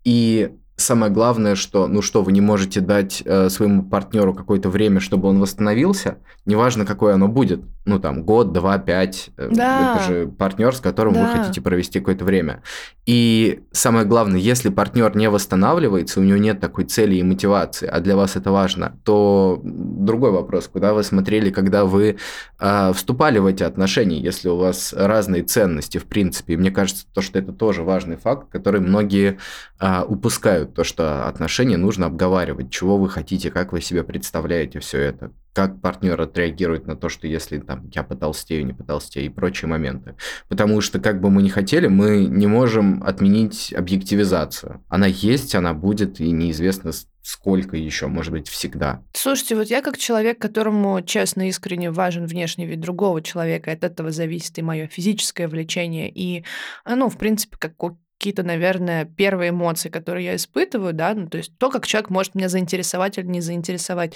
[0.05, 0.51] И
[0.83, 5.29] самое главное, что, ну что, вы не можете дать э, своему партнеру какое-то время, чтобы
[5.29, 9.97] он восстановился, неважно, какое оно будет, ну там год, два, пять, э, Да.
[9.97, 11.27] это же партнер, с которым вы Да.
[11.29, 12.63] хотите провести какое-то время.
[13.07, 18.01] И самое главное, если партнер не восстанавливается, у него нет такой цели и мотивации, а
[18.01, 22.17] для вас это важно, то другой вопрос, куда вы смотрели, когда вы
[22.61, 26.55] э, вступали в эти отношения, если у вас разные ценности, в принципе.
[26.55, 29.39] И мне кажется, то, что это тоже важный факт, который многие
[29.79, 34.99] а, упускают, то, что отношения нужно обговаривать, чего вы хотите, как вы себе представляете все
[34.99, 39.69] это, как партнер отреагирует на то, что если там я потолстею, не потолстею и прочие
[39.69, 40.17] моменты.
[40.49, 44.83] Потому что как бы мы ни хотели, мы не можем отменить объективизацию.
[44.89, 46.93] Она есть, она будет, и неизвестно
[47.23, 49.03] сколько еще, может быть, всегда.
[49.13, 54.11] Слушайте, вот я как человек, которому честно, искренне важен внешний вид другого человека, от этого
[54.11, 56.45] зависит и мое физическое влечение, и,
[56.85, 57.77] ну, в принципе, как
[58.23, 62.37] какие-то, наверное, первые эмоции, которые я испытываю, да, ну, то есть то, как человек может
[62.37, 64.15] меня заинтересовать или не заинтересовать.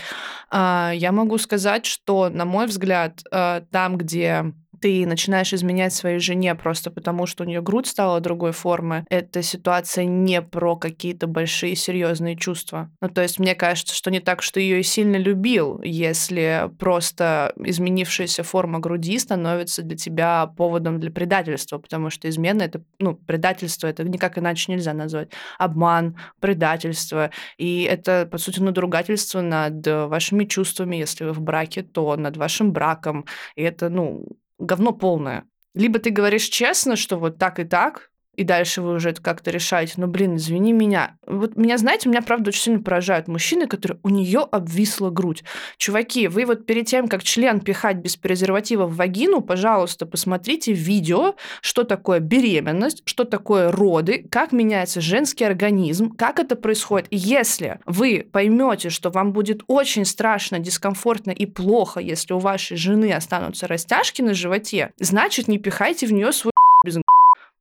[0.49, 6.19] А, Я могу сказать, что, на мой взгляд, а, там, где ты начинаешь изменять своей
[6.19, 11.27] жене просто потому, что у нее грудь стала другой формы, эта ситуация не про какие-то
[11.27, 12.91] большие серьезные чувства.
[13.01, 17.53] Ну, то есть мне кажется, что не так, что ее и сильно любил, если просто
[17.57, 23.87] изменившаяся форма груди становится для тебя поводом для предательства, потому что измена это, ну, предательство
[23.87, 25.31] это никак иначе нельзя назвать.
[25.59, 27.31] Обман, предательство.
[27.59, 32.73] И это, по сути, надругательство над вашими чувствами, если вы в браке, то над вашим
[32.73, 33.27] браком.
[33.55, 34.27] И это, ну,
[34.59, 35.47] говно полное.
[35.75, 39.51] Либо ты говоришь честно, что вот так и так, и дальше вы уже это как-то
[39.51, 39.95] решаете.
[39.97, 41.17] Но, блин, извини меня.
[41.27, 45.43] Вот меня, знаете, меня, правда, очень сильно поражают мужчины, которые у нее обвисла грудь.
[45.79, 51.35] Чуваки, вы вот перед тем, как член пихать без презерватива в вагину, пожалуйста, посмотрите видео,
[51.61, 57.09] что такое беременность, что такое роды, как меняется женский организм, как это происходит.
[57.11, 62.77] И если вы поймете, что вам будет очень страшно, дискомфортно и плохо, если у вашей
[62.77, 66.53] жены останутся растяжки на животе, значит, не пихайте в нее свой
[66.85, 66.99] без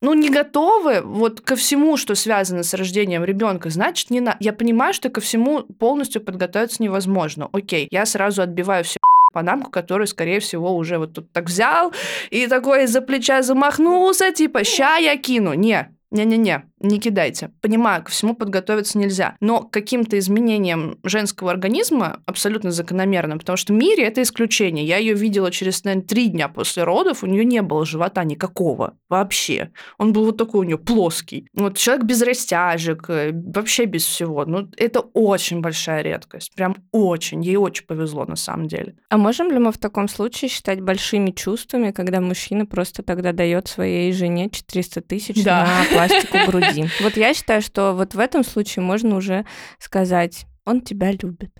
[0.01, 4.37] ну, не готовы вот ко всему, что связано с рождением ребенка, значит, не на...
[4.39, 7.49] Я понимаю, что ко всему полностью подготовиться невозможно.
[7.51, 8.99] Окей, я сразу отбиваю все
[9.33, 11.93] панамку, которую, скорее всего, уже вот тут так взял
[12.29, 15.53] и такой из-за плеча замахнулся, типа, ща я кину.
[15.53, 17.51] Не, не-не-не, не кидайте.
[17.61, 19.35] Понимаю, ко всему подготовиться нельзя.
[19.39, 24.85] Но к каким-то изменениям женского организма абсолютно закономерно, потому что в мире это исключение.
[24.85, 28.97] Я ее видела через, наверное, три дня после родов, у нее не было живота никакого
[29.09, 29.71] вообще.
[29.97, 31.47] Он был вот такой у нее плоский.
[31.53, 34.45] Вот человек без растяжек, э, вообще без всего.
[34.45, 36.53] Ну, это очень большая редкость.
[36.55, 37.41] Прям очень.
[37.43, 38.95] Ей очень повезло на самом деле.
[39.09, 43.67] А можем ли мы в таком случае считать большими чувствами, когда мужчина просто тогда дает
[43.67, 45.65] своей жене 400 тысяч да.
[45.65, 46.74] на пластику груди?
[46.75, 46.89] Один.
[47.01, 49.45] Вот я считаю, что вот в этом случае можно уже
[49.79, 51.51] сказать, он тебя любит.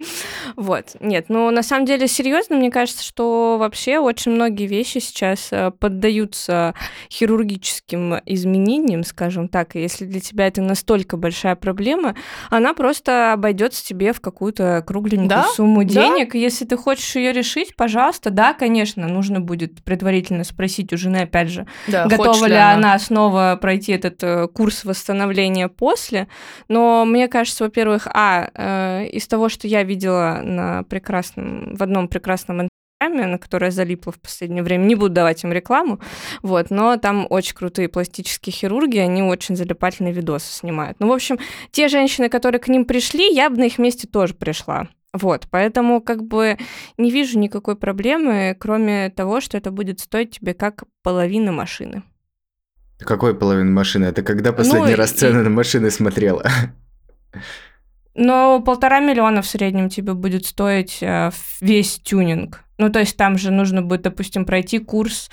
[0.56, 5.48] Вот, нет, ну на самом деле серьезно, мне кажется, что вообще очень многие вещи сейчас
[5.52, 6.74] э, поддаются
[7.10, 12.14] хирургическим изменениям, скажем так, и если для тебя это настолько большая проблема,
[12.50, 15.44] она просто обойдется тебе в какую-то кругленькую да?
[15.54, 16.32] сумму денег.
[16.32, 16.38] Да?
[16.38, 21.48] Если ты хочешь ее решить, пожалуйста, да, конечно, нужно будет предварительно спросить у жены, опять
[21.48, 22.74] же, да, готова ли она?
[22.74, 26.28] она снова пройти этот э, курс восстановления после.
[26.68, 32.08] Но мне кажется, во-первых, а, э, из того, что я видела на прекрасном, в одном
[32.08, 32.68] прекрасном
[33.08, 34.84] на которое залипло в последнее время.
[34.84, 36.00] Не буду давать им рекламу,
[36.42, 41.00] вот, но там очень крутые пластические хирурги, они очень залипательные видосы снимают.
[41.00, 41.38] Ну, в общем,
[41.70, 44.88] те женщины, которые к ним пришли, я бы на их месте тоже пришла.
[45.14, 46.58] Вот, поэтому как бы
[46.98, 52.02] не вижу никакой проблемы, кроме того, что это будет стоить тебе как половина машины.
[52.98, 54.04] Какой половина машины?
[54.04, 55.42] Это когда последний ну, раз цены и...
[55.44, 56.44] на машины смотрела?
[58.14, 61.30] Но полтора миллиона в среднем тебе будет стоить э,
[61.60, 62.64] весь тюнинг.
[62.78, 65.30] Ну, то есть там же нужно будет, допустим, пройти курс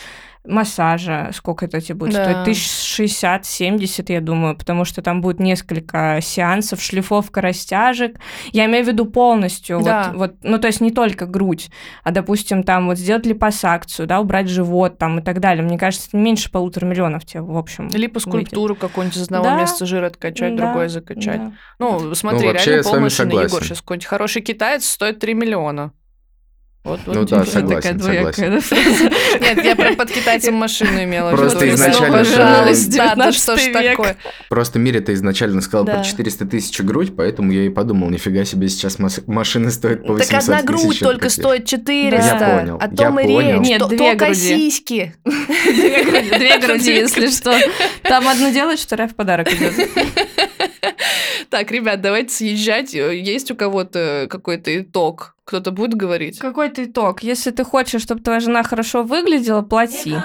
[0.47, 2.23] массажа, сколько это тебе будет да.
[2.23, 2.45] стоить?
[2.45, 8.17] Тысяч шестьдесят, семьдесят, я думаю, потому что там будет несколько сеансов, шлифовка растяжек.
[8.51, 10.11] Я имею в виду полностью, да.
[10.13, 11.69] вот, вот, ну, то есть не только грудь,
[12.03, 15.63] а, допустим, там вот сделать липосакцию, да, убрать живот там и так далее.
[15.63, 17.89] Мне кажется, это меньше полутора миллионов тебе, в общем.
[17.89, 19.61] Липоскульптуру какую-нибудь из одного да.
[19.61, 20.65] места жира откачать, да.
[20.65, 21.41] другое закачать.
[21.41, 21.51] Да.
[21.79, 25.91] Ну, смотри, ну, реально полмашины, Егор, сейчас какой-нибудь хороший китаец стоит 3 миллиона.
[26.87, 28.61] Вот, вот ну да, согласен, согласен.
[29.41, 32.19] Нет, я про под китайцем машину имела Просто изначально...
[32.19, 34.15] Пожалуйста, да, да что ж такое.
[34.47, 38.69] Просто Мире ты изначально сказал про 400 тысяч грудь, поэтому я и подумал, нифига себе,
[38.69, 42.25] сейчас машины стоят по 800 Так одна грудь только стоит 400.
[42.25, 43.67] Я понял, О том и речь.
[43.67, 44.33] Нет, две груди.
[44.33, 45.13] сиськи.
[45.25, 47.53] Две груди, если что.
[48.03, 49.73] Там одну делать, вторая в подарок идет.
[51.49, 52.93] Так, ребят, давайте съезжать.
[52.93, 55.35] Есть у кого-то какой-то итог?
[55.45, 56.39] Кто-то будет говорить?
[56.39, 57.23] Какой-то итог.
[57.23, 60.15] Если ты хочешь, чтобы твоя жена хорошо выглядела, плати.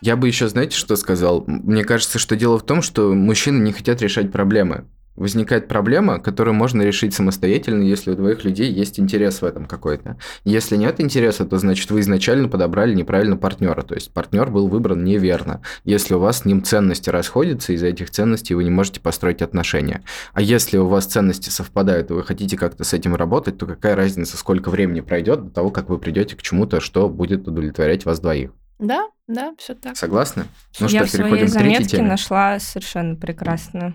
[0.00, 1.44] Я бы еще, знаете, что сказал?
[1.46, 4.84] Мне кажется, что дело в том, что мужчины не хотят решать проблемы
[5.18, 10.16] возникает проблема, которую можно решить самостоятельно, если у двоих людей есть интерес в этом какой-то.
[10.44, 15.04] Если нет интереса, то значит вы изначально подобрали неправильно партнера, то есть партнер был выбран
[15.04, 15.60] неверно.
[15.84, 20.02] Если у вас с ним ценности расходятся, из-за этих ценностей вы не можете построить отношения.
[20.32, 23.96] А если у вас ценности совпадают, и вы хотите как-то с этим работать, то какая
[23.96, 28.20] разница, сколько времени пройдет до того, как вы придете к чему-то, что будет удовлетворять вас
[28.20, 28.52] двоих?
[28.78, 29.96] Да, да, все так.
[29.96, 30.44] Согласны?
[30.78, 33.94] Ну Я что, в своей заметке нашла совершенно прекрасно.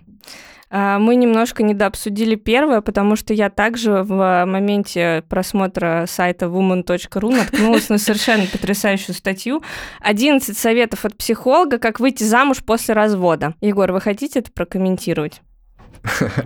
[0.75, 7.89] А, мы немножко недообсудили первое, потому что я также в моменте просмотра сайта woman.ru наткнулась
[7.89, 9.61] на совершенно потрясающую статью.
[9.99, 13.53] 11 советов от психолога, как выйти замуж после развода.
[13.61, 15.43] Егор, вы хотите это прокомментировать?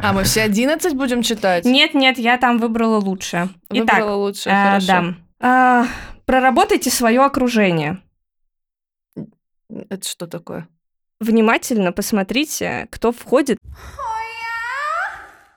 [0.03, 1.63] А мы все 11 будем читать?
[1.63, 3.47] Нет, нет, я там выбрала лучшее.
[3.69, 4.87] Выбрала Итак, лучшее, э, хорошо.
[4.87, 5.15] Да.
[5.39, 5.85] А,
[6.25, 8.01] проработайте свое окружение.
[9.89, 10.67] Это что такое?
[11.21, 13.57] Внимательно посмотрите, кто входит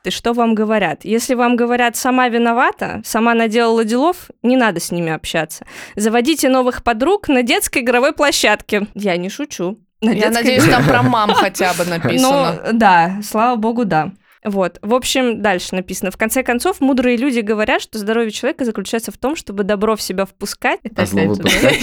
[0.05, 1.05] и что вам говорят.
[1.05, 5.67] Если вам говорят «сама виновата», «сама наделала делов», не надо с ними общаться.
[5.97, 8.87] Заводите новых подруг на детской игровой площадке.
[8.95, 9.79] Я не шучу.
[10.01, 12.61] На Я надеюсь, там про мам хотя бы написано.
[12.65, 14.13] Ну, да, слава богу, да.
[14.45, 14.79] Вот.
[14.81, 16.11] В общем, дальше написано.
[16.11, 20.03] В конце концов, мудрые люди говорят, что здоровье человека заключается в том, чтобы добро в
[20.03, 20.81] себя впускать.
[20.83, 21.81] Это А зло выпускать?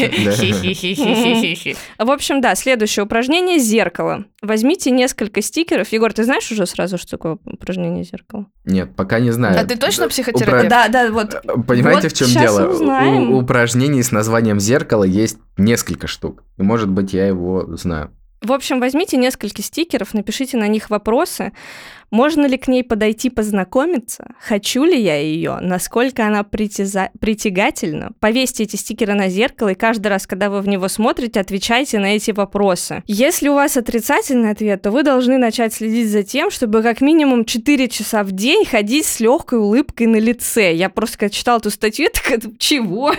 [2.00, 4.26] В общем, да, следующее упражнение зеркало.
[4.42, 5.92] Возьмите несколько стикеров.
[5.92, 8.48] Егор, ты знаешь уже сразу, что такое упражнение зеркало?
[8.66, 9.60] Нет, пока не знаю.
[9.60, 10.70] А ты точно психотерапевт?
[10.70, 11.42] Да, да, вот.
[11.68, 12.72] Понимаете, Вот в чем дело?
[12.72, 16.44] У- упражнений с названием зеркало есть несколько штук.
[16.58, 18.12] И, может быть, я его знаю.
[18.42, 21.54] В общем, возьмите несколько стикеров, напишите на них вопросы.
[22.10, 24.36] Можно ли к ней подойти познакомиться?
[24.40, 25.58] Хочу ли я ее?
[25.62, 28.12] Насколько она притяза- притягательна?
[28.20, 32.16] Повесьте эти стикеры на зеркало, и каждый раз, когда вы в него смотрите, отвечайте на
[32.16, 33.04] эти вопросы.
[33.08, 37.44] Если у вас отрицательный ответ, то вы должны начать следить за тем, чтобы как минимум
[37.44, 40.74] 4 часа в день ходить с легкой улыбкой на лице.
[40.74, 43.12] Я просто читала эту статью, я такая, чего?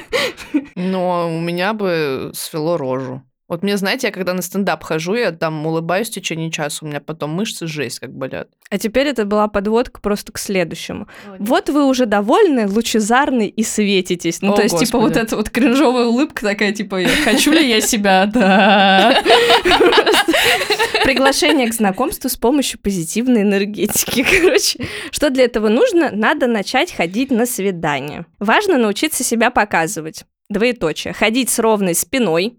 [0.75, 3.23] Но у меня бы свело рожу.
[3.49, 6.89] Вот мне, знаете, я когда на стендап хожу, я там улыбаюсь в течение часа, у
[6.89, 8.49] меня потом мышцы жесть как болят.
[8.71, 11.09] А теперь это была подводка просто к следующему.
[11.39, 14.43] Вот вы уже довольны, лучезарны и светитесь.
[14.43, 15.25] Ну, О, то есть, типа, вот Господи.
[15.27, 18.27] эта вот кринжовая улыбка такая, типа, «Я- хочу ли я себя?
[18.39, 19.23] Да.
[19.65, 20.33] Просто
[21.05, 24.23] Приглашение к знакомству с помощью позитивной энергетики.
[24.41, 26.11] Короче, что для этого нужно?
[26.13, 28.27] Надо начать ходить на свидание.
[28.39, 30.25] Важно научиться себя показывать.
[30.51, 31.13] Двоеточие.
[31.13, 32.59] Ходить с ровной спиной.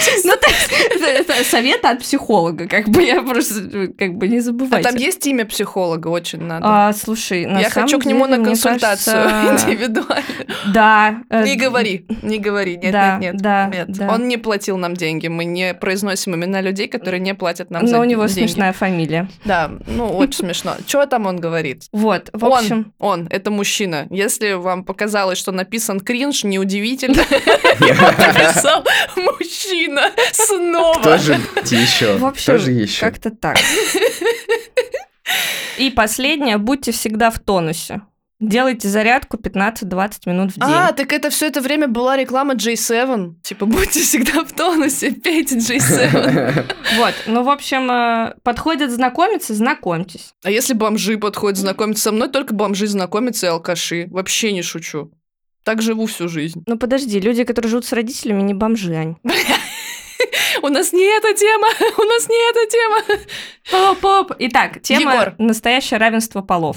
[0.24, 4.88] Ну, это совет от психолога, как бы я просто, как бы не А забывайте.
[4.88, 6.64] там есть имя психолога, очень надо.
[6.66, 10.24] А, слушай, на я самом хочу к нему на консультацию кажется, индивидуально.
[10.72, 11.22] Да.
[11.30, 13.86] э, Не говори, не говори, нет, да, нет, нет, да, нет.
[13.90, 14.12] да.
[14.12, 17.96] Он не платил нам деньги, мы не произносим имена людей, которые не платят нам за
[17.96, 18.48] Но у него деньги.
[18.48, 19.28] смешная фамилия.
[19.44, 20.74] Да, ну очень смешно.
[20.86, 21.84] Что там он говорит?
[21.92, 24.06] Вот, в Он, общем, он, это мужчина.
[24.10, 27.22] Если вам показалось, что написан кринж, неудивительно.
[27.80, 28.84] Написал
[29.16, 29.89] мужчина
[30.32, 31.02] снова.
[31.02, 32.16] Тоже еще.
[32.16, 33.00] в общем, Тоже еще.
[33.00, 33.56] как-то так.
[35.78, 38.02] И последнее, будьте всегда в тонусе.
[38.40, 40.64] Делайте зарядку 15-20 минут в день.
[40.64, 43.34] А, так это все это время была реклама J7.
[43.42, 46.64] Типа, будьте всегда в тонусе, пейте J7.
[46.96, 50.32] Вот, ну, в общем, э, подходят знакомиться, знакомьтесь.
[50.42, 54.08] А если бомжи подходят знакомиться со мной, только бомжи знакомятся и алкаши.
[54.10, 55.10] Вообще не шучу.
[55.62, 56.62] Так живу всю жизнь.
[56.66, 59.16] Ну, подожди, люди, которые живут с родителями, не бомжи, Ань.
[60.62, 61.68] У нас не эта тема,
[61.98, 63.20] у нас не эта тема.
[63.70, 64.32] Поп-поп.
[64.38, 65.34] Итак, тема Егор.
[65.38, 66.76] «Настоящее равенство полов».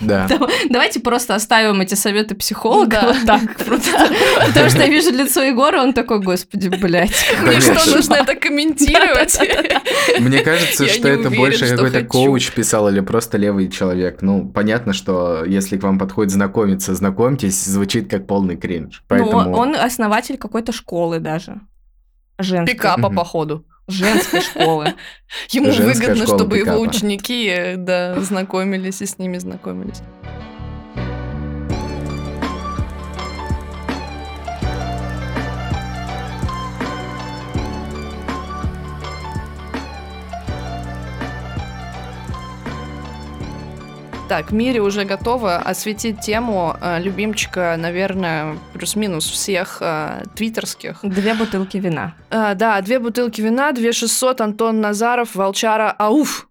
[0.00, 0.26] Да.
[0.70, 3.06] Давайте просто оставим эти советы психолога Да.
[3.08, 3.56] вот так.
[3.56, 3.90] просто.
[4.46, 7.26] Потому что я вижу лицо Егора, он такой, господи, блядь.
[7.42, 9.38] Мне что, нужно это комментировать?
[10.18, 14.22] Мне кажется, что это больше какой-то коуч писал или просто левый человек.
[14.22, 19.02] Ну, понятно, что если к вам подходит знакомиться, знакомьтесь, звучит как полный кринж.
[19.02, 21.60] Ну, Поэтому он основатель какой-то школы даже.
[22.38, 22.74] Женской.
[22.74, 23.16] Пикапа, Мгм.
[23.16, 23.64] походу.
[23.88, 24.94] Женской школы.
[25.50, 30.02] Ему Женская выгодно, чтобы его ученики э, да, знакомились и с ними знакомились.
[44.28, 50.98] Так, Мире уже готова осветить тему э, любимчика, наверное, плюс-минус всех э, твиттерских.
[51.04, 52.14] Две бутылки вина.
[52.30, 56.48] А, да, две бутылки вина, две 600, Антон Назаров, Волчара, ауф.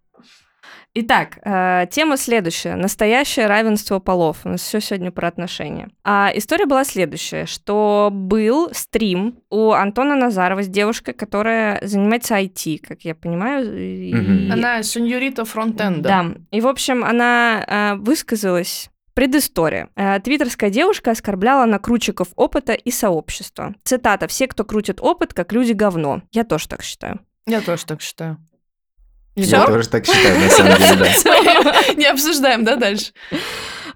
[0.97, 2.75] Итак, э, тема следующая.
[2.75, 4.37] Настоящее равенство полов.
[4.45, 5.89] У нас все сегодня про отношения.
[6.05, 12.77] А история была следующая, что был стрим у Антона Назарова с девушкой, которая занимается IT,
[12.79, 13.77] как я понимаю.
[13.77, 14.51] и- Мгм.
[14.53, 16.01] Она сеньорита фронтенда.
[16.09, 16.25] Да.
[16.51, 19.87] И, в общем, она э, высказалась Предыстория.
[19.95, 23.73] Э, Твиттерская девушка оскорбляла накрутчиков опыта и сообщества.
[23.83, 24.27] Цитата.
[24.27, 26.21] «Все, кто крутит опыт, как люди говно».
[26.33, 27.19] Я тоже так считаю.
[27.45, 28.37] Я тоже так считаю.
[29.35, 29.65] Я Всё?
[29.65, 31.93] тоже так считаю, на самом деле, да.
[31.95, 33.11] Не обсуждаем, да, дальше?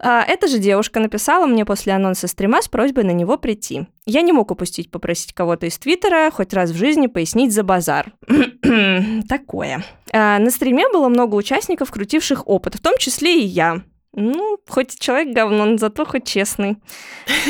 [0.01, 3.87] А, Эта же девушка написала мне после анонса стрима с просьбой на него прийти.
[4.05, 8.13] Я не мог упустить попросить кого-то из Твиттера хоть раз в жизни пояснить за базар.
[9.29, 9.83] Такое.
[10.13, 13.81] А, На стриме было много участников, крутивших опыт, в том числе и я.
[14.13, 16.77] Ну, хоть человек говно, но зато хоть честный.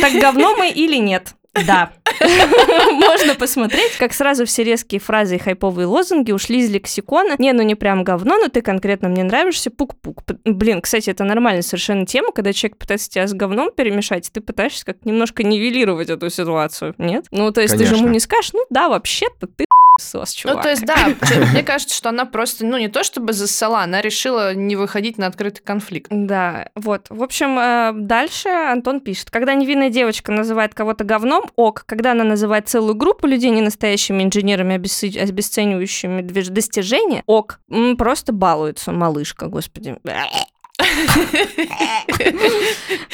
[0.02, 1.34] Так говно мы или нет?
[1.66, 1.92] Да.
[2.92, 7.36] Можно посмотреть, как сразу все резкие фразы и хайповые лозунги ушли из лексикона.
[7.38, 10.24] Не, ну не прям говно, но ты конкретно мне нравишься, пук-пук.
[10.46, 14.42] Блин, кстати, это нормальная совершенно тема, когда человек пытается тебя с говном перемешать, и ты
[14.42, 17.26] пытаешься как немножко нивелировать эту ситуацию, нет?
[17.32, 18.14] Ну, то есть ты же ему Конечно.
[18.14, 19.66] не скажешь, ну да, вообще-то ты
[20.00, 20.58] Сос, чувак.
[20.58, 20.96] Ну, то есть, да,
[21.54, 25.28] мне кажется, что она просто, ну, не то чтобы зассала, она решила не выходить на
[25.28, 26.08] открытый конфликт.
[26.10, 27.08] Да, вот.
[27.10, 29.30] В общем, э, дальше Антон пишет.
[29.30, 31.84] Когда невинная девочка называет кого-то говном, ок.
[31.86, 37.60] Когда она называет целую группу людей ненастоящими инженерами, обесцы- обесценивающими достижения, ок.
[37.98, 39.98] Просто балуется малышка, господи.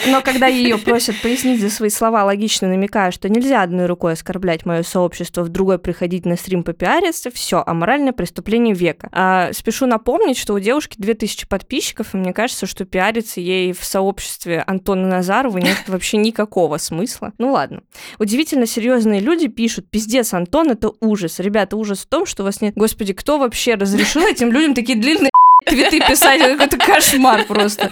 [0.08, 4.66] Но когда ее просят пояснить за свои слова, логично намекая, что нельзя одной рукой оскорблять
[4.66, 9.10] мое сообщество, в другой приходить на стрим попиариться, все, аморальное преступление века.
[9.12, 13.84] А, спешу напомнить, что у девушки 2000 подписчиков, и мне кажется, что пиариться ей в
[13.84, 17.34] сообществе Антона Назарова нет вообще никакого смысла.
[17.38, 17.82] Ну ладно.
[18.20, 21.40] Удивительно серьезные люди пишут, пиздец, Антон, это ужас.
[21.40, 22.74] Ребята, ужас в том, что у вас нет...
[22.76, 25.32] Господи, кто вообще разрешил этим людям такие длинные
[25.66, 26.40] твиты писать?
[26.40, 27.92] Какой-то кошмар просто.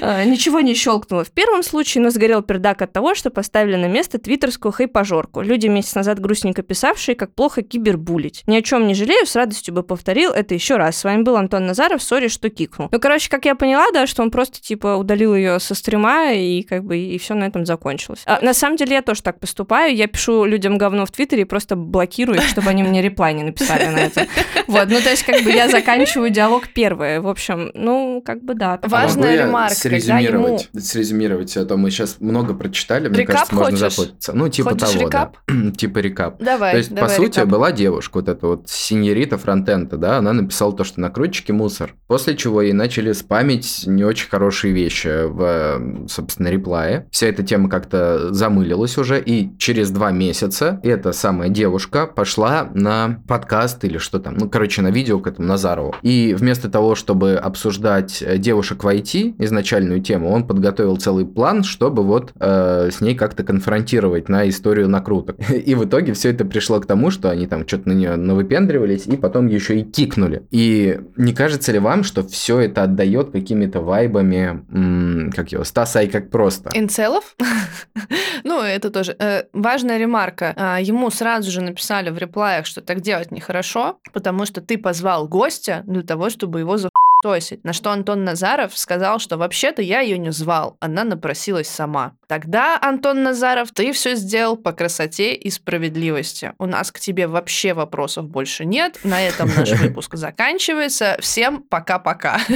[0.00, 1.24] А, Ничего не щелкнуло.
[1.24, 5.40] В первом случае, но сгорел пердак от того, что поставили на место твиттерскую хайпажорку.
[5.42, 8.42] Люди месяц назад грустненько писавшие, как плохо кибербулить.
[8.46, 10.96] Ни о чем не жалею, с радостью бы повторил это еще раз.
[10.96, 12.88] С вами был Антон Назаров, сори, что кикнул.
[12.90, 16.62] Ну, короче, как я поняла, да, что он просто, типа, удалил ее со стрима, и
[16.62, 18.22] как бы, и все на этом закончилось.
[18.26, 19.94] А, на самом деле, я тоже так поступаю.
[19.94, 23.86] Я пишу людям говно в Твиттере и просто блокирую чтобы они мне реплай не написали
[23.86, 24.26] на это.
[24.66, 26.68] Вот, ну, то есть, как бы, я заканчиваю диалог
[27.06, 27.20] первое.
[27.20, 28.78] В общем, ну, как бы, да.
[28.82, 30.58] А Важная могу я ремарка, когда ему...
[30.58, 34.32] Срезюмировать, срезюмировать, а то мы сейчас много прочитали, мне Рекап кажется, можно запутаться.
[34.34, 35.36] Ну, типа Хочешь того, рекап?
[35.46, 35.70] да.
[35.76, 36.42] типа рекап.
[36.42, 37.48] Давай, То есть, давай, по сути, рекап.
[37.48, 41.94] была девушка, вот эта вот синьорита Фронтента, да, она написала то, что накрутчики мусор.
[42.06, 47.06] После чего ей начали спамить не очень хорошие вещи в, собственно, реплае.
[47.10, 53.20] Вся эта тема как-то замылилась уже, и через два месяца эта самая девушка пошла на
[53.28, 55.94] подкаст или что там, ну, короче, на видео к этому Назарову.
[56.02, 61.62] И вместо того, чтобы обсуждать э, девушек в IT, изначальную тему, он подготовил целый план,
[61.62, 65.36] чтобы вот э, с ней как-то конфронтировать на историю накруток.
[65.50, 69.06] И в итоге все это пришло к тому, что они там что-то на нее навыпендривались
[69.06, 70.42] и потом еще и кикнули.
[70.50, 76.02] И не кажется ли вам, что все это отдает какими-то вайбами, м, как его, Стаса
[76.02, 76.70] и как просто?
[76.74, 77.36] Инцелов?
[78.44, 79.16] ну, это тоже.
[79.18, 80.54] Э, важная ремарка.
[80.56, 85.28] А, ему сразу же написали в реплаях, что так делать нехорошо, потому что ты позвал
[85.28, 86.76] гостя для того, чтобы его
[87.22, 87.64] зафтосить.
[87.64, 92.12] На что Антон Назаров сказал, что вообще-то я ее не звал, она напросилась сама.
[92.28, 96.52] Тогда, Антон Назаров, ты все сделал по красоте и справедливости.
[96.58, 98.98] У нас к тебе вообще вопросов больше нет.
[99.04, 101.16] На этом наш выпуск заканчивается.
[101.20, 102.40] Всем пока-пока.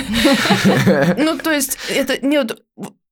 [1.16, 2.62] Ну, то есть, это не вот-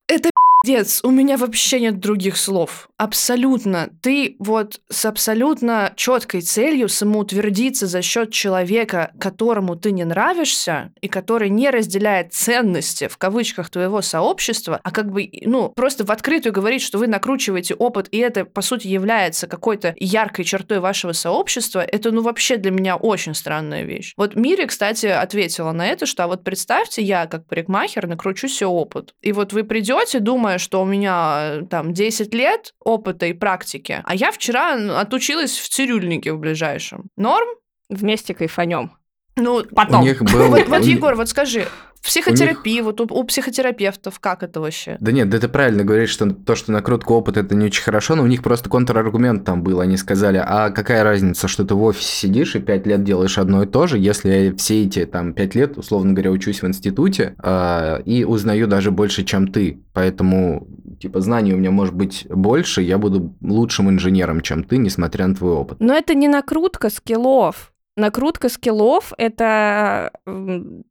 [0.07, 0.31] это
[0.63, 2.89] пиздец, у меня вообще нет других слов.
[2.97, 3.91] Абсолютно.
[4.03, 11.09] Ты вот с абсолютно четкой целью самоутвердиться за счет человека, которому ты не нравишься и
[11.09, 16.53] который не разделяет ценности в кавычках твоего сообщества, а как бы, ну, просто в открытую
[16.53, 21.81] говорить, что вы накручиваете опыт, и это, по сути, является какой-то яркой чертой вашего сообщества,
[21.81, 24.13] это, ну, вообще для меня очень странная вещь.
[24.17, 28.67] Вот Мири, кстати, ответила на это, что а вот представьте, я как парикмахер накручу себе
[28.67, 29.15] опыт.
[29.23, 34.03] И вот вы придете, думая, что у меня э, там 10 лет опыта и практики,
[34.05, 37.11] а я вчера отучилась в цирюльнике в ближайшем.
[37.17, 37.49] Норм?
[37.91, 38.98] Вместе кайфанем.
[39.39, 40.03] Ну, Потом.
[40.03, 40.49] У них был...
[40.49, 41.67] вот, вот, Егор, вот скажи,
[42.03, 44.97] психотерапии, вот у, у психотерапевтов как это вообще?
[45.01, 48.17] Да нет, да ты правильно говоришь, что то, что накрутка опыта, это не очень хорошо,
[48.17, 49.81] но у них просто контраргумент там был.
[49.81, 53.63] Они сказали, а какая разница, что ты в офисе сидишь и пять лет делаешь одно
[53.63, 57.35] и то же, если я все эти там пять лет, условно говоря, учусь в институте
[57.39, 59.81] а, и узнаю даже больше, чем ты.
[59.93, 60.67] Поэтому,
[61.01, 65.35] типа, знаний у меня может быть больше, я буду лучшим инженером, чем ты, несмотря на
[65.35, 65.79] твой опыт.
[65.81, 67.73] Но это не накрутка скиллов.
[67.99, 70.13] Накрутка скиллов— это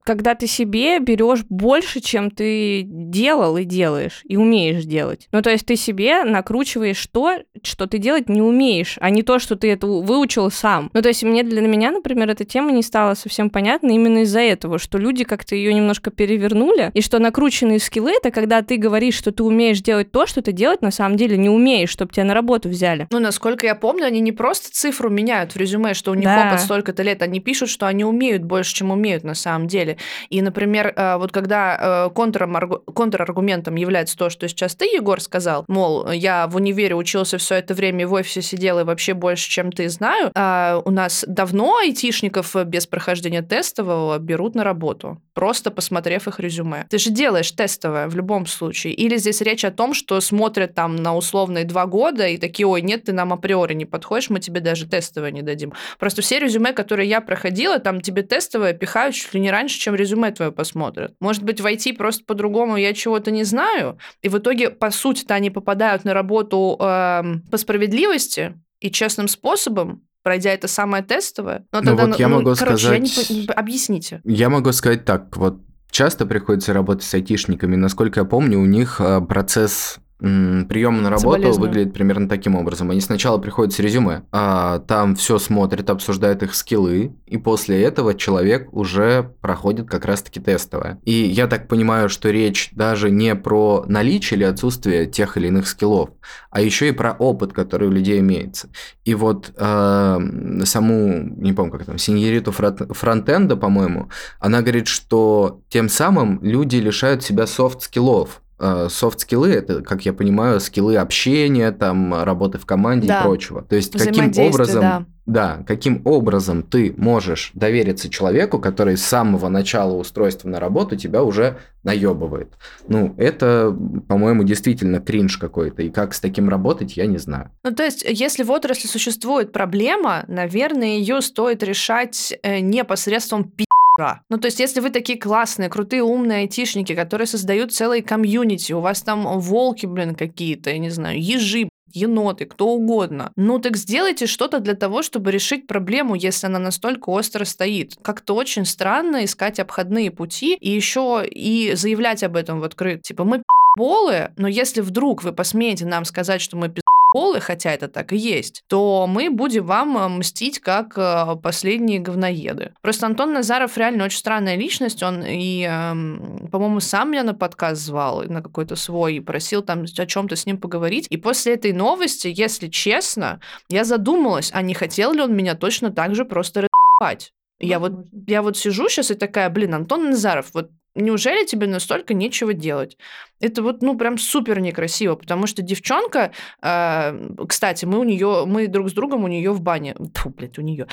[0.03, 5.27] когда ты себе берешь больше, чем ты делал и делаешь, и умеешь делать.
[5.31, 9.39] Ну, то есть ты себе накручиваешь то, что ты делать не умеешь, а не то,
[9.39, 10.89] что ты это выучил сам.
[10.93, 14.41] Ну, то есть мне для меня, например, эта тема не стала совсем понятна именно из-за
[14.41, 19.15] этого, что люди как-то ее немножко перевернули, и что накрученные скиллы— это когда ты говоришь,
[19.15, 22.25] что ты умеешь делать то, что ты делать на самом деле не умеешь, чтобы тебя
[22.25, 23.07] на работу взяли.
[23.11, 26.49] Ну, насколько я помню, они не просто цифру меняют в резюме, что у них Да.
[26.49, 26.61] опыт
[26.97, 29.97] столько-то лет, они пишут, что они умеют больше, чем умеют на самом деле.
[30.29, 35.65] И, например, э, вот когда э, контраргу- контраргументом является то, что сейчас ты, Егор, сказал,
[35.67, 39.71] мол, я в универе учился все это время в офисе сидел и вообще больше, чем
[39.71, 46.27] ты знаю, а у нас давно айтишников без прохождения тестового берут на работу, просто посмотрев
[46.27, 46.85] их резюме.
[46.89, 48.93] Ты же делаешь тестовое в любом случае.
[48.93, 52.81] Или здесь речь о том, что смотрят там на условные два года и такие, ой,
[52.81, 55.73] нет, ты нам априори не подходишь, мы тебе даже тестовое не дадим.
[55.99, 59.93] Просто все резюме, которые я проходила, там тебе тестовое пихают чуть ли не раньше, чем
[59.93, 61.13] резюме твое посмотрят.
[61.19, 65.33] Может быть, в IT просто по-другому я чего-то не знаю, и в итоге, по сути-то,
[65.35, 71.65] они попадают на работу эм, по справедливости и честным способом, пройдя это самое тестовое.
[71.73, 74.21] Но Ну тогда, вот я могу короче, я не сказать- по- не по- объясните.
[74.23, 75.59] Я могу сказать так, вот
[75.91, 77.75] часто приходится работать с айтишниками.
[77.75, 82.89] Насколько я помню, у них э, процесс приема на работу выглядит примерно таким образом.
[82.89, 88.13] Они сначала приходят с резюме, а там все смотрят, обсуждают их скиллы, и после этого
[88.13, 90.99] человек уже проходит как раз-таки тестовое.
[91.03, 95.67] И я так понимаю, что речь даже не про наличие или отсутствие тех или иных
[95.67, 96.09] скиллов,
[96.49, 98.69] а еще и про опыт, который у людей имеется.
[99.05, 100.19] И вот э,
[100.63, 104.09] саму, не помню, как там, сеньориту фрат- фронтенда, по-моему,
[104.39, 108.41] она говорит, что тем самым люди лишают себя софт-скиллов.
[108.59, 113.19] Софт-скиллы это, как я понимаю, скиллы общения, там, работы в команде Да.
[113.19, 113.61] и прочего.
[113.61, 115.05] То есть каким образом, да.
[115.25, 121.23] да, каким образом ты можешь довериться человеку, который с самого начала устройства на работу тебя
[121.23, 122.53] уже наебывает.
[122.87, 123.75] Ну, это,
[124.07, 125.83] по-моему, действительно кринж какой-то.
[125.83, 127.51] И как с таким работать, я не знаю.
[127.63, 133.51] Ну, то есть, если в отрасли существует проблема, наверное, ее стоит решать э, не посредством
[133.97, 134.21] пи***ра.
[134.29, 138.79] Ну, то есть, если вы такие классные, крутые, умные айтишники, которые создают целые комьюнити, у
[138.79, 143.31] вас там волки, блин, какие-то, я не знаю, ежи, еноты, кто угодно.
[143.35, 147.95] Ну так сделайте что-то для того, чтобы решить проблему, если она настолько остро стоит.
[148.01, 153.01] Как-то очень странно искать обходные пути и еще и заявлять об этом в открыт.
[153.01, 153.41] Типа, мы
[153.77, 156.69] болы, но если вдруг вы посмеете нам сказать, что мы
[157.17, 161.97] полы, хотя это так и есть, то мы будем вам э, мстить как э, последние
[161.97, 162.73] говноеды.
[162.83, 167.81] Просто Антон Назаров реально очень странная личность, он и, эм, по-моему, сам меня на подкаст
[167.81, 171.07] звал, на какой-то свой, и просил там о чем-то с ним поговорить.
[171.09, 175.89] И после этой новости, если честно, я задумалась, а не хотел ли он меня точно
[175.89, 177.33] так же просто разъебать.
[177.59, 177.93] Я вот,
[178.27, 182.97] я вот сижу сейчас и такая, блин, Антон Назаров, вот неужели тебе настолько нечего делать?
[183.39, 186.31] Это вот, ну, прям супер некрасиво, потому что девчонка,
[186.61, 190.57] э, кстати, мы у нее, мы друг с другом у нее в бане, Фу, блядь,
[190.57, 190.87] у нее,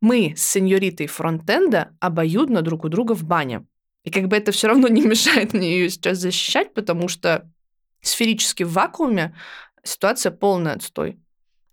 [0.00, 3.66] мы с сеньоритой фронтенда обоюдно друг у друга в бане.
[4.04, 7.50] И как бы это все равно не мешает мне ее сейчас защищать, потому что
[8.00, 9.34] сферически в вакууме
[9.84, 11.18] ситуация полный отстой.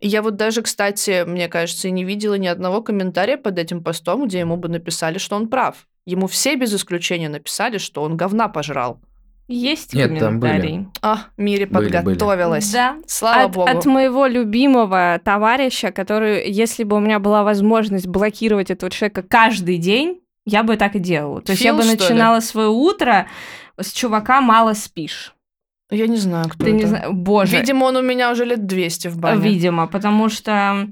[0.01, 4.39] Я вот даже, кстати, мне кажется, не видела ни одного комментария под этим постом, где
[4.39, 5.88] ему бы написали, что он прав.
[6.09, 8.99] Ему все без исключения написали, что он говна пожрал.
[9.47, 10.51] Есть Нет, там были.
[10.51, 10.87] комментарий.
[11.01, 11.97] А, Мире Были, были.
[11.97, 12.71] подготовилась.
[12.71, 12.97] Да.
[13.07, 13.67] Слава от, богу.
[13.67, 19.77] от моего любимого товарища, который, если бы у меня была возможность блокировать этого человека каждый
[19.77, 21.41] день, я бы так и делала.
[21.41, 21.97] То есть я Фил, бы что ли?
[21.99, 23.27] начинала свое утро
[23.79, 25.33] с чувака «мало спишь».
[25.91, 26.77] Я не знаю, кто Ты это.
[26.77, 27.07] не знаешь...
[27.11, 27.57] Боже.
[27.57, 29.41] Видимо, он у меня уже лет 200 в бане.
[29.41, 30.89] Видимо, потому что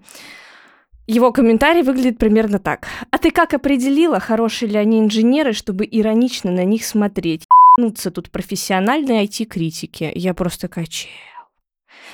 [1.08, 2.88] его комментарий выглядит примерно так.
[3.12, 7.48] А ты как определила, хорошие ли они инженеры, чтобы иронично на них смотреть?
[7.78, 10.12] Ебнуться тут профессиональные IT-критики.
[10.14, 11.10] Я просто такая, чел.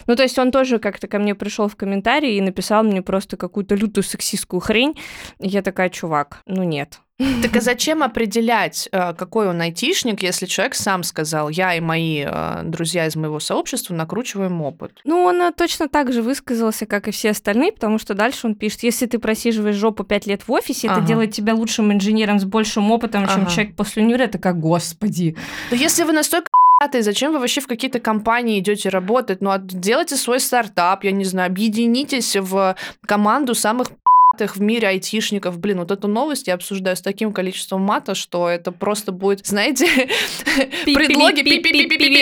[0.08, 3.38] Ну, то есть он тоже как-то ко мне пришел в комментарии и написал мне просто
[3.38, 4.98] какую-то лютую сексистскую хрень.
[5.40, 7.00] И я такая, чувак, ну нет.
[7.42, 12.24] Так а зачем определять, э, какой он айтишник, если человек сам сказал, я и мои
[12.26, 14.92] э, друзья из моего сообщества накручиваем опыт?
[15.04, 18.56] Ну, он э, точно так же высказался, как и все остальные, потому что дальше он
[18.56, 21.08] пишет, если ты просиживаешь жопу пять лет в офисе, это Ага.
[21.08, 23.52] делает тебя лучшим инженером с большим опытом, чем Ага.
[23.52, 24.24] человек после универа.
[24.24, 25.36] Это как, господи.
[25.72, 26.50] Но если вы настолько
[26.82, 29.42] ***ые, зачем вы вообще в какие-то компании идете работать?
[29.42, 33.98] Ну, делайте свой стартап, я не знаю, объединитесь в команду самых ***ых
[34.40, 35.60] в мире айтишников.
[35.60, 39.86] Блин, вот эту новость я обсуждаю с таким количеством мата, что это просто будет, знаете,
[40.86, 41.42] предлоги,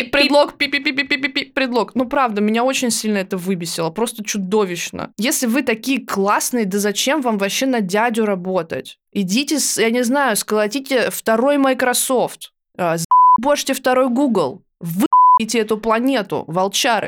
[0.10, 0.58] предлог,
[1.54, 1.96] предлог.
[1.96, 5.14] Ну, правда, меня очень сильно это выбесило, просто чудовищно.
[5.18, 8.98] Если вы такие классные, да зачем вам вообще на дядю работать?
[9.14, 12.52] Идите, я не знаю, сколотите второй Microsoft,
[13.42, 17.08] бошьте второй Google, выебите эту планету, волчары.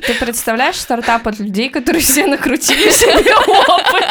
[0.00, 4.04] Ты представляешь стартап от людей, которые все накрутили себе опыт?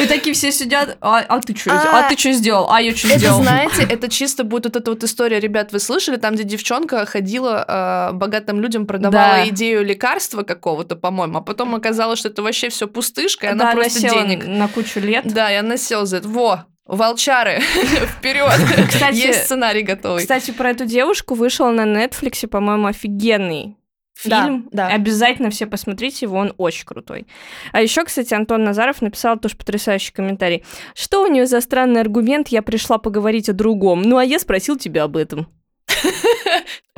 [0.00, 2.94] И такие все сидят, а, а ты что, а, А, ты что сделал, а я
[2.96, 3.42] что Это, сделал?
[3.42, 8.10] знаете, это чисто будет вот эта вот история, ребят, вы слышали, там, где девчонка ходила,
[8.10, 9.48] э, богатым людям продавала Да.
[9.48, 13.72] идею лекарства какого-то, по-моему, а потом оказалось, что это вообще все пустышка, и она Да,
[13.72, 14.46] просто села денег.
[14.46, 15.24] на кучу лет.
[15.26, 16.28] Да, я насел за это.
[16.28, 16.64] Во,
[16.96, 17.60] волчары,
[18.18, 18.52] вперед!
[18.88, 20.20] Кстати- Есть сценарий готовый.
[20.22, 23.76] Кстати, про эту девушку вышел на Netflix, по-моему, офигенный
[24.24, 24.68] Да, фильм.
[24.72, 24.88] да.
[24.88, 27.26] Обязательно все посмотрите его, он очень крутой.
[27.72, 30.64] А еще, кстати, Антон Назаров написал тоже потрясающий комментарий.
[30.94, 32.48] Что у нее за странный аргумент?
[32.48, 34.02] Я пришла поговорить о другом.
[34.02, 35.46] Ну, а я спросил тебя об этом.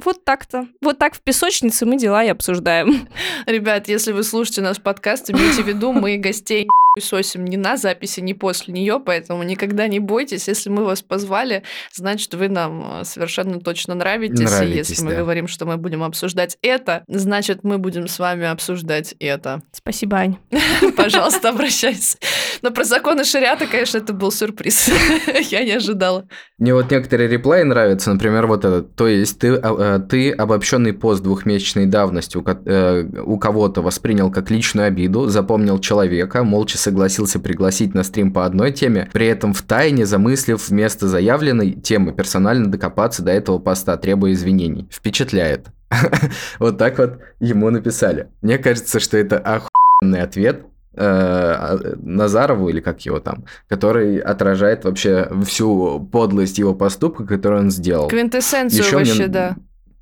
[0.05, 0.67] Вот так-то.
[0.81, 3.09] Вот так в песочнице мы дела и обсуждаем.
[3.47, 6.69] Ребят, если вы слушаете наш подкаст, имейте в виду, мы гостей
[7.01, 10.49] сосим ни на записи, ни после нее, поэтому никогда не бойтесь.
[10.49, 14.51] Если мы вас позвали, значит, вы нам э, совершенно точно нравитесь.
[14.51, 15.19] Нравитесь, и если мы да.
[15.19, 19.63] говорим, что мы будем обсуждать это, значит, мы будем с вами обсуждать это.
[19.73, 20.37] Спасибо, Ань.
[20.97, 22.19] Пожалуйста, обращайтесь.
[22.61, 24.91] Но про законы шариата, конечно, это был сюрприз.
[25.51, 26.29] Я не ожидала.
[26.59, 28.92] Мне вот некоторые реплаи нравятся, например, вот этот.
[28.97, 34.31] То есть ты, а, э, ты обобщенный пост двухмесячной давности у, э, у кого-то воспринял
[34.31, 39.55] как личную обиду, запомнил человека, молча согласился пригласить на стрим по одной теме, при этом
[39.55, 44.89] в тайне замыслив вместо заявленной темы персонально докопаться до этого поста, требуя извинений.
[44.91, 45.67] Впечатляет.
[46.59, 48.29] Вот так вот ему написали.
[48.41, 50.65] Мне кажется, что это охуенный ответ
[50.95, 57.71] э, Назарову, или как его там, который отражает вообще всю подлость его поступка, который он
[57.71, 58.09] сделал.
[58.09, 59.57] Квинтэссенцию Ещё мне- вообще, да.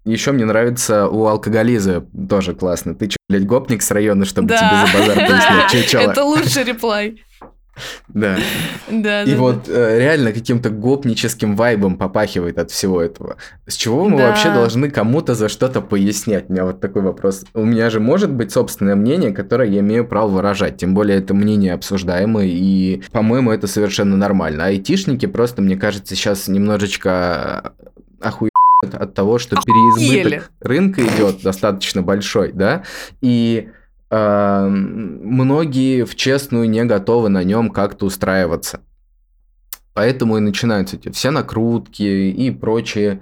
[0.06, 2.94] Еще мне нравится у алкоголиза тоже классно.
[2.94, 5.34] Ты че, блядь, гопник с района, чтобы Да, тебе за базар да,
[5.66, 5.88] пояснять?
[5.88, 6.10] Чела?
[6.10, 7.22] это лучший реплай.
[8.08, 8.36] Да.
[8.90, 13.36] Да, И да, вот э, реально каким-то гопническим вайбом попахивает от всего этого.
[13.66, 14.28] С чего мы Да.
[14.28, 16.46] вообще должны кому-то за что-то пояснять?
[16.48, 17.44] У меня вот такой вопрос.
[17.54, 20.76] У меня же может быть собственное мнение, которое я имею право выражать.
[20.76, 24.64] Тем более это мнение обсуждаемое, и, по-моему, это совершенно нормально.
[24.66, 27.72] Айтишники просто, мне кажется, сейчас немножечко
[28.20, 28.50] охуевают
[28.92, 32.82] от того, что переизбыток рынка идет достаточно большой, да,
[33.20, 33.79] и э,
[34.10, 38.80] многие в честную не готовы на нем как-то устраиваться.
[39.94, 43.20] Поэтому и начинаются эти все накрутки и прочие,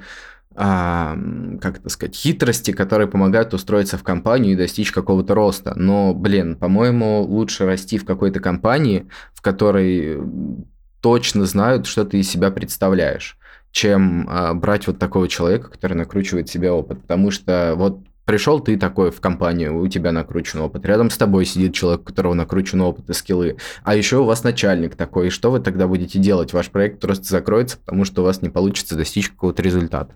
[0.55, 1.16] а,
[1.61, 5.72] как это сказать, хитрости, которые помогают устроиться в компанию и достичь какого-то роста.
[5.76, 10.18] Но, блин, по-моему, лучше расти в какой-то компании, в которой
[11.01, 13.39] точно знают, что ты из себя представляешь,
[13.70, 17.03] чем а, брать вот такого человека, который накручивает себе опыт.
[17.03, 21.47] Потому что вот пришел ты такой в компанию, у тебя накручен опыт, рядом с тобой
[21.47, 25.31] сидит человек, у которого накручен опыт и скиллы, а еще у вас начальник такой, и
[25.31, 26.53] что вы тогда будете делать?
[26.53, 30.14] Ваш проект просто закроется, потому что у вас не получится достичь какого-то результата.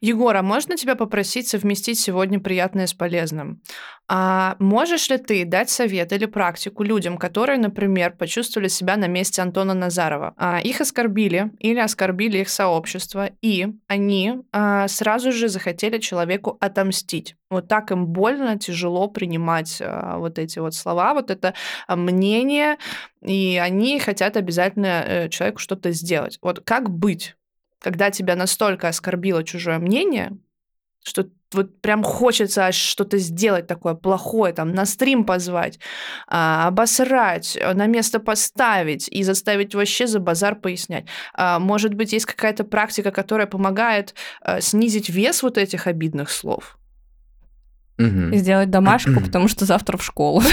[0.00, 3.60] Егор, а можно тебя попросить совместить сегодня приятное с полезным?
[4.06, 9.40] А можешь ли ты дать совет или практику людям, которые, например, почувствовали себя на месте
[9.40, 10.34] Антона Назарова?
[10.36, 17.36] А, их оскорбили или оскорбили их сообщество, и они а, сразу же захотели человеку отомстить.
[17.48, 21.54] Вот так им больно, тяжело принимать а, вот эти вот слова, вот это
[21.86, 22.76] а, мнение,
[23.22, 26.38] и они хотят обязательно э, человеку что-то сделать.
[26.42, 27.36] Вот как быть?
[27.84, 30.38] Когда тебя настолько оскорбило чужое мнение,
[31.04, 35.78] что вот прям хочется аж что-то сделать такое плохое, там, на стрим позвать,
[36.26, 41.04] а, обосрать, э, на место поставить и заставить вообще за базар пояснять.
[41.34, 46.78] А, может быть, есть какая-то практика, которая помогает а, снизить вес вот этих обидных слов?
[47.98, 48.34] Мгм.
[48.34, 50.42] Сделать домашку, потому что завтра в школу.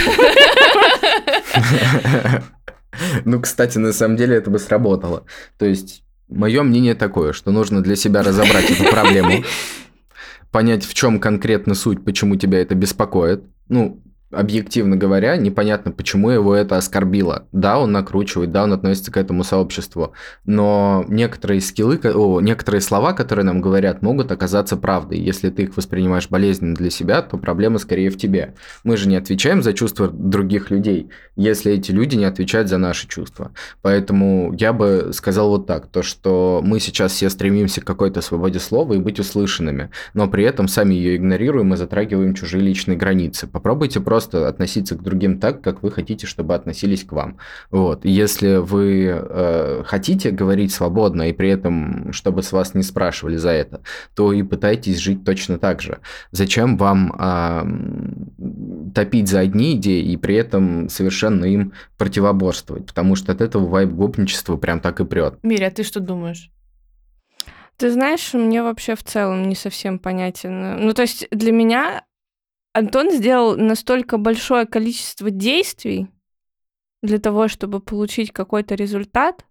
[3.24, 5.24] Ну, кстати, на самом деле это бы сработало.
[5.56, 6.02] То есть,
[6.32, 9.44] мое мнение такое, что нужно для себя разобрать эту проблему,
[10.50, 13.44] понять, в чем конкретно суть, почему тебя это беспокоит.
[13.68, 14.02] Ну,
[14.32, 17.46] объективно говоря, непонятно, почему его это оскорбило.
[17.52, 20.12] Да, он накручивает, да, он относится к этому сообществу,
[20.44, 25.18] но некоторые скиллы, о, некоторые слова, которые нам говорят, могут оказаться правдой.
[25.18, 28.54] Если ты их воспринимаешь болезненно для себя, то проблема скорее в тебе.
[28.84, 33.06] Мы же не отвечаем за чувства других людей, если эти люди не отвечают за наши
[33.08, 33.52] чувства.
[33.82, 38.58] Поэтому я бы сказал вот так, то что мы сейчас все стремимся к какой-то свободе
[38.58, 43.46] слова и быть услышанными, но при этом сами ее игнорируем и затрагиваем чужие личные границы.
[43.46, 47.38] Попробуйте просто относиться к другим так, как вы хотите, чтобы относились к вам.
[47.70, 48.04] Вот.
[48.04, 53.50] Если вы э, хотите говорить свободно и при этом, чтобы с вас не спрашивали за
[53.50, 53.82] это,
[54.14, 55.98] то и пытайтесь жить точно так же.
[56.30, 62.86] Зачем вам м, топить за одни идеи и при этом совершенно им противоборствовать?
[62.86, 65.38] Потому что от этого вайб гопничества прям так и прет.
[65.42, 66.50] Миря, а ты что думаешь?
[67.76, 70.84] Ты знаешь, мне вообще в целом не совсем понятен.
[70.86, 72.04] Ну, то есть для меня
[72.72, 76.08] Антон сделал настолько большое количество действий
[77.02, 79.44] для того, чтобы получить какой-то результат,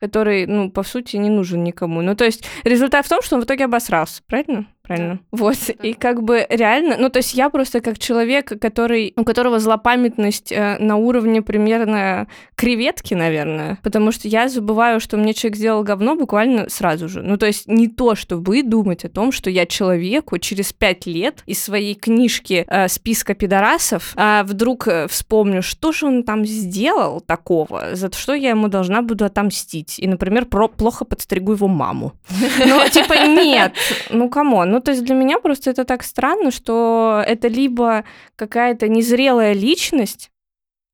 [0.00, 2.02] который, ну, по сути, не нужен никому.
[2.02, 4.66] Ну, то есть результат в том, что он в итоге обосрался, правильно?
[4.88, 5.20] Правильно.
[5.32, 5.56] Вот.
[5.82, 10.50] И как бы реально, ну, то есть я просто как человек, который, у которого злопамятность
[10.50, 12.26] э, на уровне примерно
[12.56, 17.22] креветки, наверное, потому что я забываю, что мне человек сделал говно буквально сразу же.
[17.22, 21.06] Ну, то есть не то, что вы думать о том, что я человеку через пять
[21.06, 26.46] лет из своей книжки э, списка пидорасов а, вдруг э, вспомню, что же он там
[26.46, 29.98] сделал такого, за что я ему должна буду отомстить.
[29.98, 32.14] И, например, про плохо подстригу его маму.
[32.66, 33.72] Ну, типа, нет,
[34.10, 37.48] ну, come on, ну, Ну, то есть для меня просто это так странно, что это
[37.48, 38.04] либо
[38.36, 40.30] какая-то незрелая личность,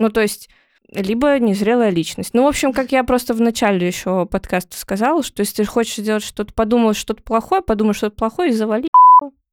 [0.01, 0.49] ну, то есть
[0.89, 2.31] либо незрелая личность.
[2.33, 5.97] Ну, в общем, как я просто в начале еще подкаста сказала, что если ты хочешь
[5.97, 8.89] сделать что-то, подумал что-то плохое, подумай что-то плохое и завали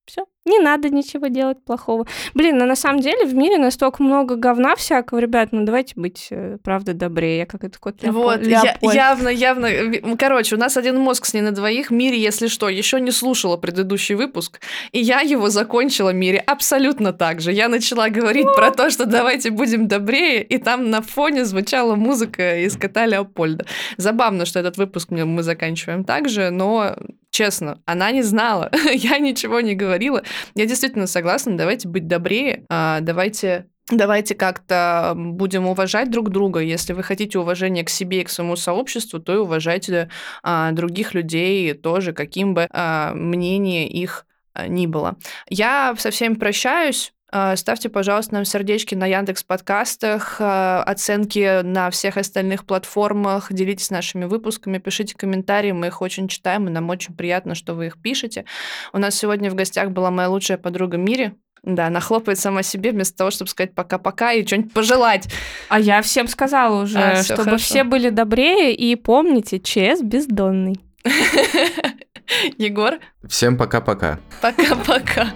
[0.05, 0.25] все.
[0.45, 2.07] Не надо ничего делать плохого.
[2.33, 6.27] Блин, ну на самом деле в мире настолько много говна всякого, ребят, ну давайте быть,
[6.31, 7.37] э, правда, добрее.
[7.39, 8.01] Я как это кот.
[8.03, 8.61] Вот, я-
[8.95, 9.69] явно, явно.
[10.17, 11.91] Короче, у нас один мозг с ней на двоих.
[11.91, 14.59] Мире, если что, еще не слушала предыдущий выпуск,
[14.91, 17.51] и я его закончила Мире абсолютно так же.
[17.51, 22.61] Я начала говорить про то, что давайте будем добрее, и там на фоне звучала музыка
[22.65, 23.65] из кота Леопольда.
[23.97, 26.95] Забавно, что этот выпуск мы- мы заканчиваем так же, но
[27.29, 30.23] честно, она не знала, я ничего не говорила.
[30.55, 36.61] Я действительно согласна, давайте быть добрее, а, давайте Давайте как-то будем уважать друг друга.
[36.61, 40.09] Если вы хотите уважения к себе и к своему сообществу, то и уважайте
[40.43, 45.17] а, других людей тоже, каким бы а, мнение их а, ни было.
[45.49, 47.13] Я со всеми прощаюсь.
[47.33, 53.89] А, Ставьте, пожалуйста, нам сердечки на Яндекс подкастах, а, оценки на всех остальных платформах, делитесь
[53.89, 58.01] нашими выпусками, пишите комментарии, мы их очень читаем, и нам очень приятно, что вы их
[58.01, 58.43] пишете.
[58.91, 61.33] У нас сегодня в гостях была моя лучшая подруга Мири.
[61.63, 65.27] Да, она хлопает сама себе вместо того, чтобы сказать пока-пока и что-нибудь пожелать.
[65.69, 67.63] А я всем сказала уже, А, чтобы хорошо.
[67.63, 70.81] все были добрее и помните, ЧС бездонный.
[72.57, 72.95] Егор,
[73.27, 74.19] Всем пока-пока.
[74.41, 75.31] пока-пока.